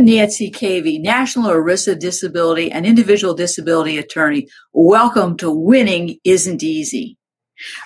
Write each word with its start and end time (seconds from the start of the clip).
I'm 0.00 0.06
Nancy 0.06 0.50
Cavey, 0.50 0.98
National 0.98 1.50
ERISA 1.50 1.98
Disability 1.98 2.72
and 2.72 2.86
Individual 2.86 3.34
Disability 3.34 3.98
Attorney. 3.98 4.48
Welcome 4.72 5.36
to 5.36 5.50
Winning 5.50 6.16
Isn't 6.24 6.62
Easy. 6.62 7.18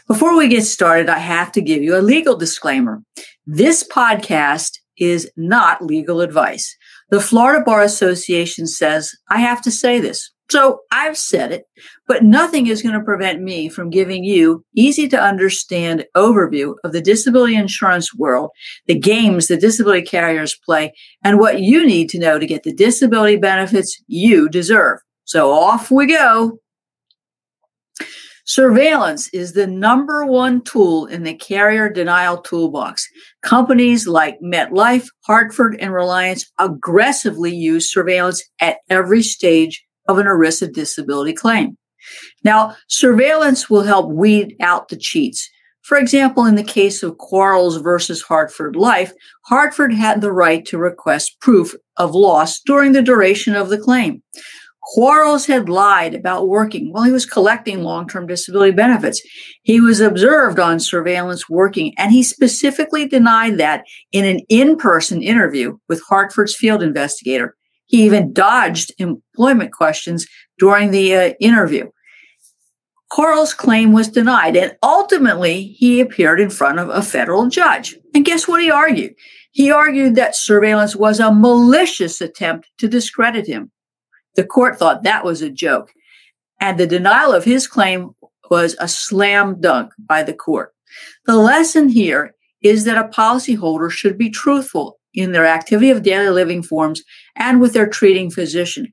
Before 0.06 0.36
we 0.36 0.46
get 0.46 0.62
started, 0.62 1.08
I 1.08 1.18
have 1.18 1.50
to 1.50 1.60
give 1.60 1.82
you 1.82 1.96
a 1.96 1.98
legal 1.98 2.36
disclaimer. 2.36 3.02
This 3.48 3.82
podcast 3.82 4.78
is 4.96 5.28
not 5.36 5.84
legal 5.84 6.20
advice. 6.20 6.76
The 7.10 7.18
Florida 7.18 7.64
Bar 7.64 7.82
Association 7.82 8.68
says 8.68 9.10
I 9.28 9.40
have 9.40 9.60
to 9.62 9.72
say 9.72 9.98
this. 9.98 10.30
So 10.54 10.82
I've 10.92 11.18
said 11.18 11.50
it, 11.50 11.66
but 12.06 12.22
nothing 12.22 12.68
is 12.68 12.80
going 12.80 12.94
to 12.94 13.04
prevent 13.04 13.42
me 13.42 13.68
from 13.68 13.90
giving 13.90 14.22
you 14.22 14.64
easy 14.76 15.08
to 15.08 15.20
understand 15.20 16.06
overview 16.16 16.76
of 16.84 16.92
the 16.92 17.00
disability 17.00 17.56
insurance 17.56 18.14
world, 18.14 18.50
the 18.86 18.96
games 18.96 19.48
the 19.48 19.56
disability 19.56 20.02
carriers 20.02 20.56
play, 20.64 20.94
and 21.24 21.40
what 21.40 21.58
you 21.58 21.84
need 21.84 22.08
to 22.10 22.20
know 22.20 22.38
to 22.38 22.46
get 22.46 22.62
the 22.62 22.72
disability 22.72 23.34
benefits 23.34 24.00
you 24.06 24.48
deserve. 24.48 25.00
So 25.24 25.50
off 25.50 25.90
we 25.90 26.06
go. 26.06 26.60
Surveillance 28.44 29.28
is 29.30 29.54
the 29.54 29.66
number 29.66 30.24
one 30.24 30.62
tool 30.62 31.06
in 31.06 31.24
the 31.24 31.34
carrier 31.34 31.88
denial 31.88 32.38
toolbox. 32.38 33.08
Companies 33.42 34.06
like 34.06 34.38
MetLife, 34.40 35.08
Hartford, 35.26 35.76
and 35.80 35.92
Reliance 35.92 36.48
aggressively 36.60 37.52
use 37.52 37.92
surveillance 37.92 38.40
at 38.60 38.76
every 38.88 39.24
stage 39.24 39.84
of 40.08 40.18
an 40.18 40.26
ERISA 40.26 40.72
disability 40.72 41.32
claim. 41.32 41.76
Now, 42.42 42.76
surveillance 42.88 43.70
will 43.70 43.82
help 43.82 44.10
weed 44.10 44.56
out 44.60 44.88
the 44.88 44.96
cheats. 44.96 45.48
For 45.82 45.98
example, 45.98 46.46
in 46.46 46.54
the 46.54 46.62
case 46.62 47.02
of 47.02 47.18
Quarles 47.18 47.76
versus 47.76 48.22
Hartford 48.22 48.74
Life, 48.74 49.12
Hartford 49.46 49.92
had 49.92 50.20
the 50.20 50.32
right 50.32 50.64
to 50.66 50.78
request 50.78 51.38
proof 51.40 51.74
of 51.98 52.14
loss 52.14 52.60
during 52.60 52.92
the 52.92 53.02
duration 53.02 53.54
of 53.54 53.68
the 53.68 53.78
claim. 53.78 54.22
Quarles 54.84 55.46
had 55.46 55.68
lied 55.68 56.14
about 56.14 56.48
working 56.48 56.92
while 56.92 57.04
he 57.04 57.12
was 57.12 57.24
collecting 57.24 57.82
long 57.82 58.06
term 58.06 58.26
disability 58.26 58.72
benefits. 58.72 59.22
He 59.62 59.80
was 59.80 60.00
observed 60.00 60.58
on 60.58 60.78
surveillance 60.78 61.48
working, 61.48 61.94
and 61.96 62.12
he 62.12 62.22
specifically 62.22 63.06
denied 63.06 63.58
that 63.58 63.84
in 64.12 64.24
an 64.24 64.40
in 64.48 64.76
person 64.76 65.22
interview 65.22 65.78
with 65.88 66.02
Hartford's 66.02 66.54
field 66.54 66.82
investigator. 66.82 67.56
He 67.94 68.06
even 68.06 68.32
dodged 68.32 68.92
employment 68.98 69.72
questions 69.72 70.26
during 70.58 70.90
the 70.90 71.14
uh, 71.14 71.34
interview. 71.38 71.92
Quarles' 73.08 73.54
claim 73.54 73.92
was 73.92 74.08
denied, 74.08 74.56
and 74.56 74.76
ultimately 74.82 75.68
he 75.78 76.00
appeared 76.00 76.40
in 76.40 76.50
front 76.50 76.80
of 76.80 76.88
a 76.88 77.02
federal 77.02 77.48
judge. 77.48 77.94
And 78.12 78.24
guess 78.24 78.48
what 78.48 78.60
he 78.60 78.68
argued? 78.68 79.14
He 79.52 79.70
argued 79.70 80.16
that 80.16 80.34
surveillance 80.34 80.96
was 80.96 81.20
a 81.20 81.30
malicious 81.30 82.20
attempt 82.20 82.68
to 82.78 82.88
discredit 82.88 83.46
him. 83.46 83.70
The 84.34 84.42
court 84.42 84.76
thought 84.76 85.04
that 85.04 85.24
was 85.24 85.40
a 85.40 85.48
joke, 85.48 85.92
and 86.60 86.80
the 86.80 86.88
denial 86.88 87.32
of 87.32 87.44
his 87.44 87.68
claim 87.68 88.10
was 88.50 88.74
a 88.80 88.88
slam 88.88 89.60
dunk 89.60 89.92
by 90.00 90.24
the 90.24 90.34
court. 90.34 90.74
The 91.26 91.36
lesson 91.36 91.88
here 91.90 92.34
is 92.60 92.82
that 92.86 92.98
a 92.98 93.08
policyholder 93.08 93.88
should 93.88 94.18
be 94.18 94.30
truthful 94.30 94.98
in 95.14 95.32
their 95.32 95.46
activity 95.46 95.90
of 95.90 96.02
daily 96.02 96.30
living 96.30 96.62
forms 96.62 97.02
and 97.36 97.60
with 97.60 97.72
their 97.72 97.88
treating 97.88 98.30
physician. 98.30 98.92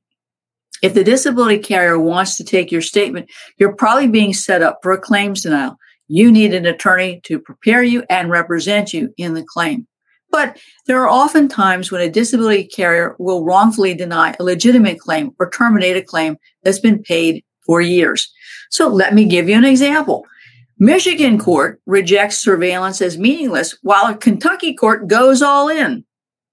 If 0.81 0.94
the 0.94 1.03
disability 1.03 1.59
carrier 1.59 2.00
wants 2.00 2.38
to 2.38 2.44
take 2.44 2.72
your 2.72 2.81
statement, 2.81 3.30
you're 3.58 3.75
probably 3.75 4.08
being 4.08 4.33
set 4.33 4.61
up 4.61 4.80
for 4.82 4.92
a 4.92 4.99
claims 4.99 5.43
denial. 5.43 5.77
You 6.08 6.32
need 6.32 6.54
an 6.54 6.65
attorney 6.65 7.21
to 7.26 7.39
prepare 7.39 7.83
you 7.83 8.04
and 8.09 8.30
represent 8.30 8.93
you 8.93 9.14
in 9.17 9.33
the 9.33 9.45
claim. 9.45 9.87
But 10.32 10.58
there 10.87 11.02
are 11.02 11.09
often 11.09 11.49
times 11.49 11.92
when 11.92 12.02
a 12.02 12.09
disability 12.09 12.65
carrier 12.65 13.15
will 13.20 13.43
wrongfully 13.43 13.93
deny 13.93 14.33
a 14.39 14.43
legitimate 14.43 14.99
claim 14.99 15.32
or 15.39 15.49
terminate 15.49 15.98
a 15.98 16.02
claim 16.02 16.38
that's 16.64 16.80
been 16.80 17.03
paid 17.03 17.43
for 17.65 17.82
years. 17.82 18.32
So 18.70 18.88
let 18.88 19.14
me 19.14 19.26
give 19.26 19.49
you 19.49 19.55
an 19.55 19.65
example. 19.65 20.26
Michigan 20.80 21.38
court 21.38 21.80
rejects 21.86 22.38
surveillance 22.38 23.02
as 23.02 23.17
meaningless 23.17 23.77
while 23.83 24.08
a 24.08 24.17
Kentucky 24.17 24.73
court 24.73 25.08
goes 25.08 25.42
all 25.42 25.70
in 25.70 26.03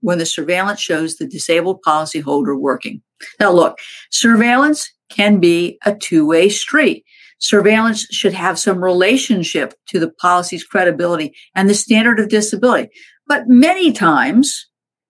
when 0.00 0.18
the 0.18 0.26
surveillance 0.26 0.80
shows 0.80 1.16
the 1.16 1.26
disabled 1.26 1.80
policyholder 1.86 2.58
working. 2.58 3.02
Now, 3.40 3.50
look, 3.50 3.78
surveillance 4.10 4.90
can 5.08 5.40
be 5.40 5.78
a 5.84 5.94
two 5.94 6.26
way 6.26 6.48
street. 6.48 7.04
Surveillance 7.38 8.06
should 8.10 8.32
have 8.32 8.58
some 8.58 8.82
relationship 8.82 9.74
to 9.86 9.98
the 9.98 10.10
policy's 10.10 10.64
credibility 10.64 11.34
and 11.54 11.68
the 11.68 11.74
standard 11.74 12.18
of 12.18 12.28
disability. 12.28 12.90
But 13.26 13.48
many 13.48 13.92
times, 13.92 14.66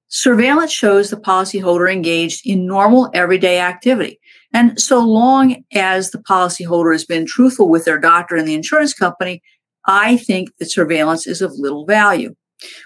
surveillance 0.08 0.72
shows 0.72 1.10
the 1.10 1.16
policyholder 1.16 1.90
engaged 1.90 2.42
in 2.44 2.66
normal 2.66 3.10
everyday 3.14 3.60
activity. 3.60 4.18
And 4.52 4.80
so 4.80 5.04
long 5.04 5.62
as 5.72 6.10
the 6.10 6.18
policyholder 6.18 6.92
has 6.92 7.04
been 7.04 7.26
truthful 7.26 7.68
with 7.68 7.84
their 7.84 7.98
doctor 7.98 8.36
and 8.36 8.48
the 8.48 8.54
insurance 8.54 8.94
company, 8.94 9.42
I 9.86 10.16
think 10.16 10.50
that 10.58 10.70
surveillance 10.70 11.26
is 11.26 11.40
of 11.40 11.52
little 11.56 11.86
value. 11.86 12.34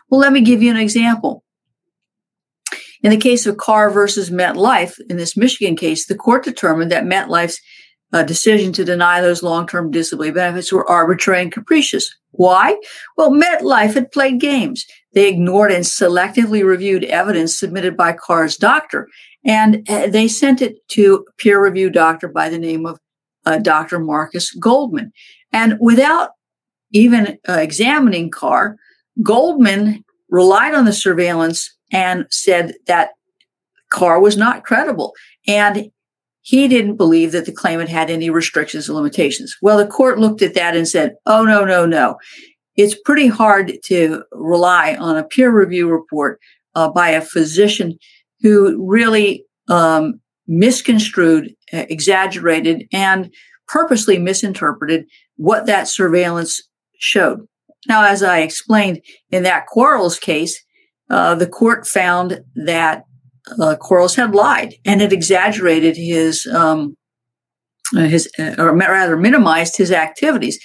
Well, 0.08 0.20
let 0.20 0.32
me 0.32 0.40
give 0.40 0.62
you 0.62 0.70
an 0.70 0.76
example. 0.76 1.42
In 3.02 3.10
the 3.10 3.16
case 3.16 3.46
of 3.46 3.56
Carr 3.56 3.90
versus 3.90 4.30
MetLife, 4.30 4.98
in 5.10 5.16
this 5.16 5.36
Michigan 5.36 5.76
case, 5.76 6.06
the 6.06 6.14
court 6.14 6.44
determined 6.44 6.92
that 6.92 7.04
MetLife's 7.04 7.60
uh, 8.12 8.22
decision 8.22 8.72
to 8.74 8.84
deny 8.84 9.20
those 9.20 9.42
long-term 9.42 9.90
disability 9.90 10.30
benefits 10.30 10.72
were 10.72 10.88
arbitrary 10.88 11.42
and 11.42 11.52
capricious. 11.52 12.14
Why? 12.32 12.76
Well, 13.16 13.30
MetLife 13.30 13.94
had 13.94 14.12
played 14.12 14.40
games. 14.40 14.86
They 15.14 15.28
ignored 15.28 15.72
and 15.72 15.84
selectively 15.84 16.64
reviewed 16.64 17.04
evidence 17.04 17.58
submitted 17.58 17.96
by 17.96 18.12
Carr's 18.12 18.56
doctor, 18.56 19.08
and 19.44 19.88
uh, 19.88 20.06
they 20.06 20.28
sent 20.28 20.62
it 20.62 20.76
to 20.88 21.24
a 21.28 21.32
peer-reviewed 21.42 21.92
doctor 21.92 22.28
by 22.28 22.48
the 22.48 22.58
name 22.58 22.86
of 22.86 22.98
uh, 23.44 23.58
Dr. 23.58 23.98
Marcus 23.98 24.52
Goldman. 24.52 25.12
And 25.52 25.76
without 25.80 26.30
even 26.92 27.38
uh, 27.48 27.54
examining 27.54 28.30
Carr, 28.30 28.76
Goldman 29.22 30.04
relied 30.28 30.74
on 30.74 30.84
the 30.84 30.92
surveillance 30.92 31.74
and 31.92 32.26
said 32.30 32.74
that 32.86 33.10
Carr 33.90 34.20
was 34.20 34.36
not 34.36 34.64
credible. 34.64 35.14
And 35.46 35.90
he 36.40 36.66
didn't 36.66 36.96
believe 36.96 37.30
that 37.32 37.46
the 37.46 37.52
claimant 37.52 37.88
had 37.88 38.10
any 38.10 38.30
restrictions 38.30 38.88
or 38.88 38.94
limitations. 38.94 39.56
Well, 39.62 39.78
the 39.78 39.86
court 39.86 40.18
looked 40.18 40.42
at 40.42 40.54
that 40.54 40.76
and 40.76 40.88
said, 40.88 41.14
oh, 41.26 41.44
no, 41.44 41.64
no, 41.64 41.86
no. 41.86 42.16
It's 42.74 42.98
pretty 43.04 43.28
hard 43.28 43.78
to 43.84 44.24
rely 44.32 44.96
on 44.96 45.16
a 45.16 45.24
peer 45.24 45.52
review 45.52 45.88
report 45.88 46.40
uh, 46.74 46.88
by 46.90 47.10
a 47.10 47.20
physician 47.20 47.96
who 48.40 48.84
really 48.84 49.44
um, 49.68 50.20
misconstrued, 50.48 51.54
uh, 51.72 51.84
exaggerated, 51.88 52.88
and 52.92 53.32
purposely 53.68 54.18
misinterpreted 54.18 55.06
what 55.36 55.66
that 55.66 55.86
surveillance 55.86 56.60
showed. 56.98 57.46
Now, 57.88 58.04
as 58.04 58.22
I 58.22 58.38
explained 58.38 59.00
in 59.30 59.42
that 59.44 59.66
Quarles 59.66 60.18
case, 60.18 60.62
uh, 61.10 61.34
the 61.34 61.46
court 61.46 61.86
found 61.86 62.42
that 62.54 63.04
uh, 63.60 63.76
Quarles 63.76 64.14
had 64.14 64.34
lied 64.34 64.74
and 64.84 65.00
had 65.00 65.12
exaggerated 65.12 65.96
his 65.96 66.46
um, 66.46 66.96
uh, 67.96 68.00
his 68.00 68.30
uh, 68.38 68.54
or 68.58 68.74
rather 68.74 69.16
minimized 69.16 69.76
his 69.76 69.92
activities. 69.92 70.58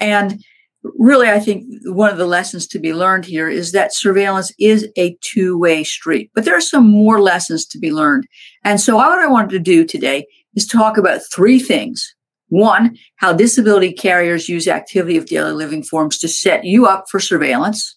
And 0.00 0.42
really, 0.82 1.28
I 1.28 1.40
think 1.40 1.64
one 1.84 2.10
of 2.10 2.18
the 2.18 2.26
lessons 2.26 2.66
to 2.68 2.78
be 2.78 2.92
learned 2.92 3.24
here 3.24 3.48
is 3.48 3.72
that 3.72 3.94
surveillance 3.94 4.52
is 4.58 4.88
a 4.96 5.16
two 5.20 5.58
way 5.58 5.84
street. 5.84 6.30
But 6.34 6.44
there 6.44 6.56
are 6.56 6.60
some 6.60 6.90
more 6.90 7.20
lessons 7.20 7.66
to 7.66 7.78
be 7.78 7.92
learned. 7.92 8.26
And 8.64 8.80
so, 8.80 8.96
what 8.96 9.18
I 9.18 9.26
wanted 9.26 9.50
to 9.50 9.58
do 9.58 9.84
today 9.84 10.26
is 10.54 10.66
talk 10.66 10.98
about 10.98 11.20
three 11.32 11.58
things. 11.58 12.14
One, 12.48 12.96
how 13.16 13.32
disability 13.32 13.92
carriers 13.92 14.48
use 14.48 14.66
activity 14.66 15.16
of 15.16 15.26
daily 15.26 15.52
living 15.52 15.84
forms 15.84 16.18
to 16.18 16.28
set 16.28 16.64
you 16.64 16.86
up 16.86 17.04
for 17.08 17.20
surveillance 17.20 17.96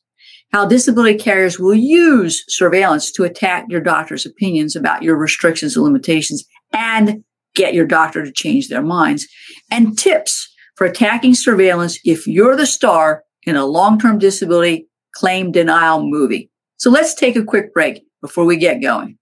how 0.54 0.68
disability 0.68 1.18
carriers 1.18 1.60
will 1.60 1.74
use 1.74 2.46
surveillance 2.48 3.12
to 3.12 3.24
attack 3.24 3.66
your 3.70 3.82
doctor's 3.82 4.26
opinions 4.26 4.76
about 4.76 5.02
your 5.02 5.18
restrictions 5.18 5.76
and 5.76 5.84
limitations 5.84 6.46
and 6.72 7.24
get 7.56 7.74
your 7.74 7.88
doctor 7.88 8.24
to 8.24 8.32
change 8.32 8.70
their 8.70 8.82
minds, 8.82 9.28
and 9.70 9.98
tips 9.98 10.52
for 10.76 10.86
attacking 10.86 11.36
surveillance 11.36 12.00
if 12.04 12.26
you're 12.28 12.56
the 12.56 12.66
star 12.66 13.24
in 13.44 13.56
a 13.56 13.66
long 13.66 14.00
term 14.00 14.18
disability 14.18 14.88
claim 15.16 15.52
denial 15.52 16.08
movie. 16.08 16.50
So 16.78 16.90
let's 16.90 17.14
take 17.14 17.36
a 17.36 17.44
quick 17.44 17.74
break 17.74 18.04
before 18.22 18.46
we 18.46 18.58
get 18.58 18.82
going. 18.82 19.18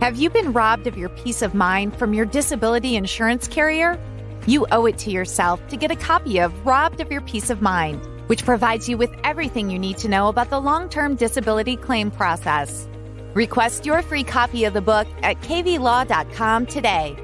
Have 0.00 0.16
you 0.16 0.30
been 0.30 0.52
robbed 0.52 0.86
of 0.86 0.96
your 0.96 1.10
peace 1.10 1.42
of 1.42 1.54
mind 1.54 1.94
from 1.96 2.14
your 2.14 2.24
disability 2.24 2.96
insurance 2.96 3.46
carrier? 3.46 3.98
You 4.46 4.66
owe 4.72 4.86
it 4.86 4.96
to 4.98 5.10
yourself 5.10 5.60
to 5.68 5.76
get 5.76 5.90
a 5.90 5.96
copy 5.96 6.38
of 6.38 6.64
Robbed 6.64 7.00
of 7.00 7.12
Your 7.12 7.20
Peace 7.20 7.50
of 7.50 7.60
Mind, 7.60 8.00
which 8.26 8.42
provides 8.42 8.88
you 8.88 8.96
with 8.96 9.10
everything 9.22 9.70
you 9.70 9.78
need 9.78 9.98
to 9.98 10.08
know 10.08 10.28
about 10.28 10.48
the 10.48 10.58
long 10.58 10.88
term 10.88 11.14
disability 11.14 11.76
claim 11.76 12.10
process. 12.10 12.88
Request 13.34 13.84
your 13.84 14.00
free 14.00 14.24
copy 14.24 14.64
of 14.64 14.72
the 14.72 14.80
book 14.80 15.06
at 15.22 15.38
caveylaw.com 15.42 16.66
today. 16.66 17.16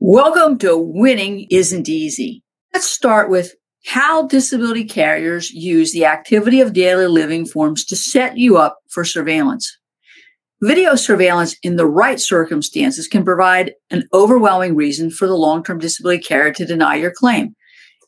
Welcome 0.00 0.58
to 0.58 0.76
Winning 0.76 1.46
Isn't 1.50 1.88
Easy. 1.88 2.42
Let's 2.74 2.90
start 2.90 3.30
with 3.30 3.54
how 3.86 4.26
disability 4.26 4.84
carriers 4.84 5.50
use 5.52 5.92
the 5.92 6.06
activity 6.06 6.60
of 6.60 6.72
daily 6.72 7.06
living 7.06 7.46
forms 7.46 7.84
to 7.86 7.96
set 7.96 8.36
you 8.36 8.56
up 8.56 8.78
for 8.88 9.04
surveillance. 9.04 9.78
Video 10.62 10.94
surveillance 10.94 11.56
in 11.62 11.76
the 11.76 11.86
right 11.86 12.20
circumstances 12.20 13.08
can 13.08 13.24
provide 13.24 13.72
an 13.90 14.06
overwhelming 14.12 14.76
reason 14.76 15.10
for 15.10 15.26
the 15.26 15.36
long-term 15.36 15.78
disability 15.78 16.22
carrier 16.22 16.52
to 16.52 16.66
deny 16.66 16.96
your 16.96 17.10
claim. 17.10 17.56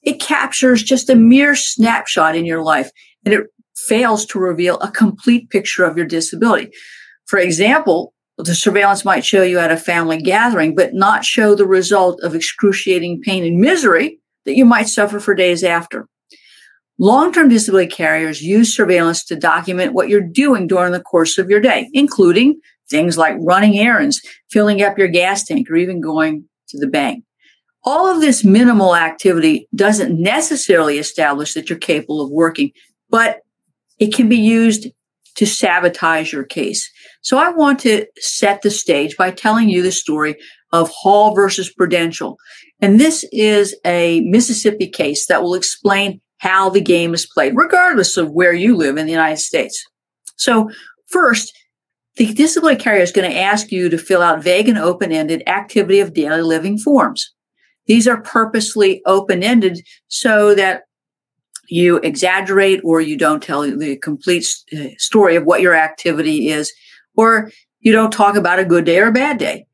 It 0.03 0.21
captures 0.21 0.83
just 0.83 1.09
a 1.09 1.15
mere 1.15 1.55
snapshot 1.55 2.37
in 2.37 2.45
your 2.45 2.63
life 2.63 2.91
and 3.25 3.33
it 3.33 3.47
fails 3.75 4.27
to 4.27 4.39
reveal 4.39 4.79
a 4.81 4.91
complete 4.91 5.49
picture 5.49 5.85
of 5.85 5.97
your 5.97 6.05
disability. 6.05 6.71
For 7.25 7.39
example, 7.39 8.13
the 8.37 8.55
surveillance 8.55 9.03
might 9.03 9.25
show 9.25 9.43
you 9.43 9.59
at 9.59 9.73
a 9.73 9.77
family 9.79 10.21
gathering, 10.21 10.75
but 10.75 10.93
not 10.93 11.25
show 11.25 11.55
the 11.55 11.67
result 11.67 12.21
of 12.23 12.35
excruciating 12.35 13.23
pain 13.23 13.45
and 13.45 13.61
misery 13.61 14.19
that 14.45 14.57
you 14.57 14.67
might 14.67 14.89
suffer 14.89 15.21
for 15.21 15.35
days 15.35 15.65
after. 15.65 16.07
Long 17.03 17.33
term 17.33 17.49
disability 17.49 17.91
carriers 17.91 18.43
use 18.43 18.77
surveillance 18.77 19.25
to 19.25 19.35
document 19.35 19.93
what 19.93 20.09
you're 20.09 20.21
doing 20.21 20.69
during 20.69 20.93
the 20.93 21.01
course 21.01 21.37
of 21.37 21.51
your 21.51 21.59
day, 21.59 21.91
including 21.93 22.61
things 22.89 23.19
like 23.19 23.35
running 23.41 23.77
errands, 23.77 24.23
filling 24.53 24.83
up 24.83 24.97
your 24.97 25.09
gas 25.09 25.43
tank, 25.43 25.69
or 25.69 25.75
even 25.75 26.01
going 26.01 26.45
to 26.69 26.79
the 26.79 26.87
bank. 26.87 27.25
All 27.83 28.07
of 28.07 28.21
this 28.21 28.45
minimal 28.45 28.95
activity 28.95 29.67
doesn't 29.75 30.17
necessarily 30.17 30.99
establish 30.99 31.55
that 31.55 31.69
you're 31.69 31.77
capable 31.77 32.21
of 32.21 32.31
working, 32.31 32.71
but 33.11 33.41
it 33.99 34.15
can 34.15 34.29
be 34.29 34.39
used 34.39 34.87
to 35.35 35.45
sabotage 35.45 36.33
your 36.33 36.45
case. 36.45 36.89
So 37.21 37.37
I 37.37 37.49
want 37.49 37.81
to 37.81 38.07
set 38.19 38.63
the 38.63 38.71
stage 38.71 39.17
by 39.17 39.33
telling 39.33 39.69
you 39.69 39.83
the 39.83 39.91
story 39.91 40.37
of 40.71 40.89
Hall 40.91 41.35
versus 41.35 41.69
Prudential. 41.69 42.37
And 42.81 43.01
this 43.01 43.25
is 43.33 43.75
a 43.85 44.21
Mississippi 44.21 44.87
case 44.87 45.27
that 45.27 45.43
will 45.43 45.55
explain 45.55 46.21
how 46.43 46.69
the 46.69 46.81
game 46.81 47.15
is 47.15 47.25
played, 47.25 47.53
regardless 47.55 48.17
of 48.17 48.33
where 48.33 48.53
you 48.53 48.77
live 48.77 48.97
in 48.97 49.07
the 49.07 49.13
United 49.13 49.39
States. 49.39 49.81
So 50.35 50.69
first, 51.07 51.57
the 52.17 52.35
disability 52.35 52.83
carrier 52.83 53.01
is 53.01 53.13
going 53.13 53.31
to 53.31 53.39
ask 53.39 53.71
you 53.71 53.89
to 53.89 53.97
fill 53.97 54.23
out 54.23 54.43
vague 54.43 54.69
and 54.69 54.77
open-ended 54.77 55.45
activity 55.47 56.01
of 56.01 56.15
daily 56.15 56.43
living 56.43 56.79
forms. 56.79 57.33
These 57.87 58.09
are 58.09 58.21
purposely 58.21 59.03
open-ended 59.07 59.83
so 60.09 60.53
that 60.57 60.83
you 61.69 61.99
exaggerate 61.99 62.81
or 62.83 63.01
you 63.01 63.17
don't 63.17 63.41
tell 63.41 63.63
the 63.63 63.97
complete 63.99 64.53
uh, 64.77 64.89
story 64.99 65.37
of 65.37 65.45
what 65.45 65.61
your 65.61 65.77
activity 65.77 66.49
is, 66.49 66.73
or 67.17 67.53
you 67.79 67.93
don't 67.93 68.13
talk 68.13 68.35
about 68.35 68.59
a 68.59 68.65
good 68.65 68.85
day 68.85 68.99
or 68.99 69.07
a 69.07 69.13
bad 69.13 69.39
day. 69.39 69.65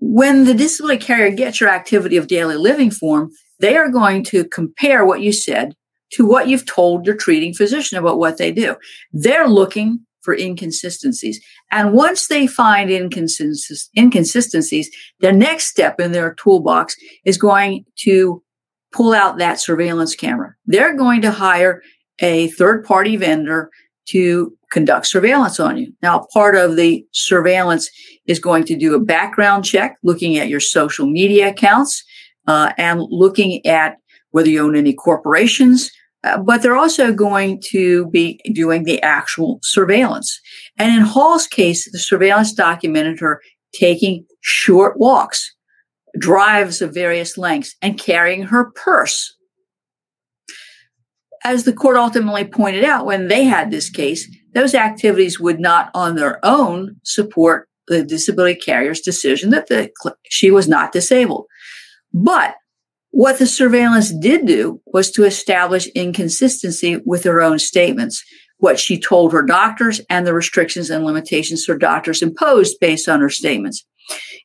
When 0.00 0.44
the 0.44 0.52
disability 0.52 1.02
carrier 1.02 1.34
gets 1.34 1.62
your 1.62 1.70
activity 1.70 2.18
of 2.18 2.26
daily 2.26 2.56
living 2.56 2.90
form, 2.90 3.30
they 3.58 3.78
are 3.78 3.88
going 3.88 4.22
to 4.24 4.44
compare 4.44 5.06
what 5.06 5.22
you 5.22 5.32
said 5.32 5.74
to 6.12 6.26
what 6.26 6.48
you've 6.48 6.66
told 6.66 7.06
your 7.06 7.16
treating 7.16 7.54
physician 7.54 7.98
about 7.98 8.18
what 8.18 8.38
they 8.38 8.52
do. 8.52 8.76
They're 9.12 9.48
looking 9.48 10.00
for 10.22 10.34
inconsistencies. 10.34 11.40
And 11.70 11.92
once 11.92 12.28
they 12.28 12.46
find 12.46 12.90
inconsistencies, 12.90 14.90
the 15.20 15.32
next 15.32 15.68
step 15.68 15.98
in 15.98 16.12
their 16.12 16.34
toolbox 16.34 16.94
is 17.24 17.38
going 17.38 17.86
to 18.00 18.42
pull 18.92 19.14
out 19.14 19.38
that 19.38 19.60
surveillance 19.60 20.14
camera. 20.14 20.54
They're 20.66 20.96
going 20.96 21.22
to 21.22 21.30
hire 21.30 21.82
a 22.18 22.48
third 22.48 22.84
party 22.84 23.16
vendor 23.16 23.70
to 24.08 24.56
conduct 24.72 25.06
surveillance 25.06 25.60
on 25.60 25.78
you. 25.78 25.92
Now, 26.02 26.26
part 26.32 26.56
of 26.56 26.76
the 26.76 27.04
surveillance 27.12 27.90
is 28.26 28.38
going 28.38 28.64
to 28.64 28.76
do 28.76 28.94
a 28.94 29.00
background 29.00 29.64
check, 29.64 29.96
looking 30.02 30.38
at 30.38 30.48
your 30.48 30.60
social 30.60 31.06
media 31.06 31.48
accounts 31.48 32.04
uh, 32.46 32.72
and 32.76 33.02
looking 33.08 33.64
at 33.66 33.96
whether 34.30 34.48
you 34.48 34.64
own 34.64 34.76
any 34.76 34.92
corporations. 34.92 35.90
Uh, 36.22 36.38
but 36.38 36.62
they're 36.62 36.76
also 36.76 37.12
going 37.12 37.62
to 37.70 38.06
be 38.08 38.38
doing 38.52 38.84
the 38.84 39.00
actual 39.02 39.58
surveillance. 39.62 40.38
And 40.78 40.94
in 40.94 41.02
Hall's 41.02 41.46
case, 41.46 41.90
the 41.90 41.98
surveillance 41.98 42.52
documented 42.52 43.20
her 43.20 43.40
taking 43.72 44.26
short 44.42 44.98
walks 44.98 45.54
drives 46.18 46.82
of 46.82 46.94
various 46.94 47.38
lengths, 47.38 47.76
and 47.82 47.98
carrying 47.98 48.42
her 48.44 48.70
purse. 48.72 49.34
As 51.44 51.64
the 51.64 51.72
court 51.72 51.96
ultimately 51.96 52.44
pointed 52.44 52.84
out 52.84 53.06
when 53.06 53.28
they 53.28 53.44
had 53.44 53.70
this 53.70 53.88
case, 53.88 54.28
those 54.52 54.74
activities 54.74 55.40
would 55.40 55.60
not 55.60 55.90
on 55.94 56.16
their 56.16 56.44
own 56.44 56.96
support 57.02 57.68
the 57.88 58.04
disability 58.04 58.58
carrier's 58.58 59.00
decision 59.00 59.50
that 59.50 59.68
the, 59.68 59.90
she 60.28 60.50
was 60.50 60.68
not 60.68 60.92
disabled. 60.92 61.46
But 62.12 62.54
what 63.10 63.38
the 63.38 63.46
surveillance 63.46 64.10
did 64.10 64.46
do 64.46 64.80
was 64.86 65.10
to 65.12 65.24
establish 65.24 65.86
inconsistency 65.88 67.00
with 67.04 67.24
her 67.24 67.42
own 67.42 67.58
statements, 67.58 68.24
what 68.58 68.78
she 68.78 68.98
told 69.00 69.32
her 69.32 69.42
doctors 69.42 70.00
and 70.08 70.26
the 70.26 70.34
restrictions 70.34 70.90
and 70.90 71.04
limitations 71.04 71.66
her 71.66 71.76
doctors 71.76 72.22
imposed 72.22 72.78
based 72.80 73.08
on 73.08 73.20
her 73.20 73.30
statements. 73.30 73.84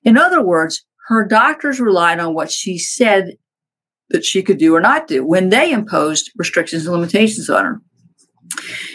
In 0.03 0.17
other 0.17 0.41
words, 0.41 0.83
her 1.07 1.25
doctors 1.25 1.79
relied 1.79 2.19
on 2.19 2.33
what 2.33 2.51
she 2.51 2.77
said 2.77 3.37
that 4.09 4.25
she 4.25 4.41
could 4.41 4.57
do 4.57 4.75
or 4.75 4.81
not 4.81 5.07
do 5.07 5.25
when 5.25 5.49
they 5.49 5.71
imposed 5.71 6.31
restrictions 6.35 6.85
and 6.85 6.95
limitations 6.95 7.49
on 7.49 7.65
her. 7.65 7.81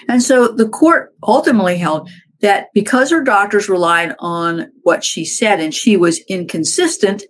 And 0.09 0.23
so 0.23 0.49
the 0.49 0.69
court 0.69 1.13
ultimately 1.23 1.77
held 1.77 2.09
that 2.41 2.69
because 2.75 3.11
her 3.11 3.23
doctors 3.23 3.69
relied 3.69 4.15
on 4.19 4.71
what 4.83 5.05
she 5.05 5.25
said 5.25 5.61
and 5.61 5.75
she 5.75 5.97
was 5.97 6.21
inconsistent 6.29 7.23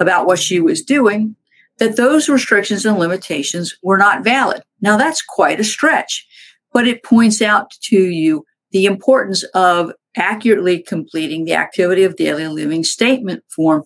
about 0.00 0.26
what 0.26 0.38
she 0.38 0.60
was 0.60 0.82
doing, 0.82 1.36
that 1.78 1.96
those 1.96 2.28
restrictions 2.28 2.84
and 2.84 2.98
limitations 2.98 3.76
were 3.82 3.98
not 3.98 4.24
valid. 4.24 4.62
Now 4.80 4.96
that's 4.96 5.22
quite 5.22 5.60
a 5.60 5.64
stretch, 5.64 6.26
but 6.72 6.86
it 6.86 7.02
points 7.02 7.42
out 7.42 7.70
to 7.84 7.96
you 7.96 8.44
the 8.70 8.86
importance 8.86 9.42
of 9.54 9.92
accurately 10.16 10.82
completing 10.82 11.44
the 11.44 11.54
activity 11.54 12.02
of 12.02 12.16
daily 12.16 12.48
living 12.48 12.84
statement 12.84 13.44
form 13.54 13.84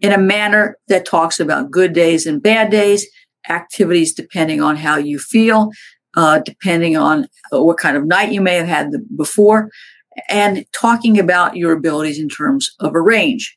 in 0.00 0.12
a 0.12 0.18
manner 0.18 0.76
that 0.88 1.06
talks 1.06 1.38
about 1.40 1.70
good 1.70 1.92
days 1.92 2.26
and 2.26 2.42
bad 2.42 2.70
days, 2.70 3.06
activities 3.48 4.12
depending 4.12 4.60
on 4.60 4.76
how 4.76 4.96
you 4.96 5.18
feel, 5.18 5.70
uh, 6.16 6.40
depending 6.40 6.96
on 6.96 7.26
what 7.50 7.78
kind 7.78 7.96
of 7.96 8.06
night 8.06 8.32
you 8.32 8.40
may 8.40 8.56
have 8.56 8.66
had 8.66 8.90
before, 9.16 9.70
and 10.28 10.64
talking 10.72 11.18
about 11.18 11.56
your 11.56 11.72
abilities 11.72 12.18
in 12.18 12.28
terms 12.28 12.70
of 12.80 12.94
a 12.94 13.00
range. 13.00 13.56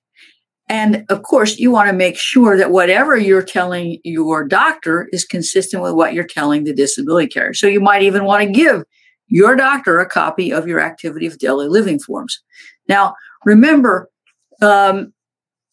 And 0.67 1.05
of 1.09 1.23
course, 1.23 1.57
you 1.57 1.69
want 1.69 1.89
to 1.89 1.95
make 1.95 2.17
sure 2.17 2.57
that 2.57 2.71
whatever 2.71 3.15
you're 3.15 3.43
telling 3.43 3.99
your 4.03 4.43
doctor 4.43 5.07
is 5.11 5.23
consistent 5.23 5.83
with 5.83 5.93
what 5.93 6.13
you're 6.13 6.23
telling 6.25 6.63
the 6.63 6.73
disability 6.73 7.27
carrier. 7.27 7.53
So 7.53 7.67
you 7.67 7.79
might 7.79 8.01
even 8.01 8.23
want 8.25 8.43
to 8.43 8.51
give 8.51 8.83
your 9.27 9.55
doctor 9.55 9.99
a 9.99 10.09
copy 10.09 10.51
of 10.51 10.67
your 10.67 10.79
activity 10.79 11.27
of 11.27 11.37
daily 11.37 11.67
living 11.67 11.99
forms. 11.99 12.41
Now, 12.87 13.15
remember, 13.43 14.09
um, 14.61 15.13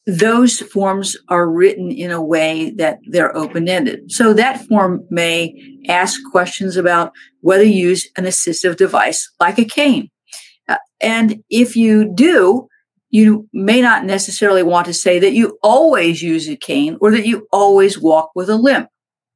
those 0.06 0.60
forms 0.60 1.16
are 1.28 1.48
written 1.48 1.90
in 1.92 2.10
a 2.10 2.22
way 2.22 2.70
that 2.76 2.98
they're 3.06 3.34
open 3.36 3.68
ended. 3.68 4.10
So 4.10 4.34
that 4.34 4.66
form 4.66 5.06
may 5.10 5.54
ask 5.88 6.20
questions 6.30 6.76
about 6.76 7.12
whether 7.40 7.62
you 7.62 7.88
use 7.88 8.08
an 8.16 8.24
assistive 8.24 8.76
device 8.76 9.30
like 9.38 9.58
a 9.58 9.64
cane. 9.64 10.10
Uh, 10.68 10.78
and 11.00 11.42
if 11.50 11.76
you 11.76 12.12
do, 12.14 12.68
you 13.12 13.46
may 13.52 13.82
not 13.82 14.04
necessarily 14.04 14.62
want 14.62 14.86
to 14.86 14.94
say 14.94 15.18
that 15.18 15.34
you 15.34 15.58
always 15.62 16.22
use 16.22 16.48
a 16.48 16.56
cane 16.56 16.96
or 17.00 17.10
that 17.12 17.26
you 17.26 17.46
always 17.52 17.98
walk 17.98 18.30
with 18.34 18.48
a 18.48 18.56
limp. 18.56 18.88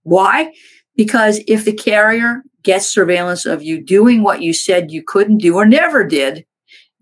Why? 0.02 0.52
Because 0.97 1.40
if 1.47 1.66
the 1.66 1.75
carrier 1.75 2.42
gets 2.62 2.88
surveillance 2.88 3.45
of 3.45 3.62
you 3.62 3.85
doing 3.85 4.23
what 4.23 4.40
you 4.40 4.54
said 4.54 4.90
you 4.90 5.02
couldn't 5.06 5.38
do 5.38 5.54
or 5.56 5.66
never 5.66 6.04
did, 6.04 6.47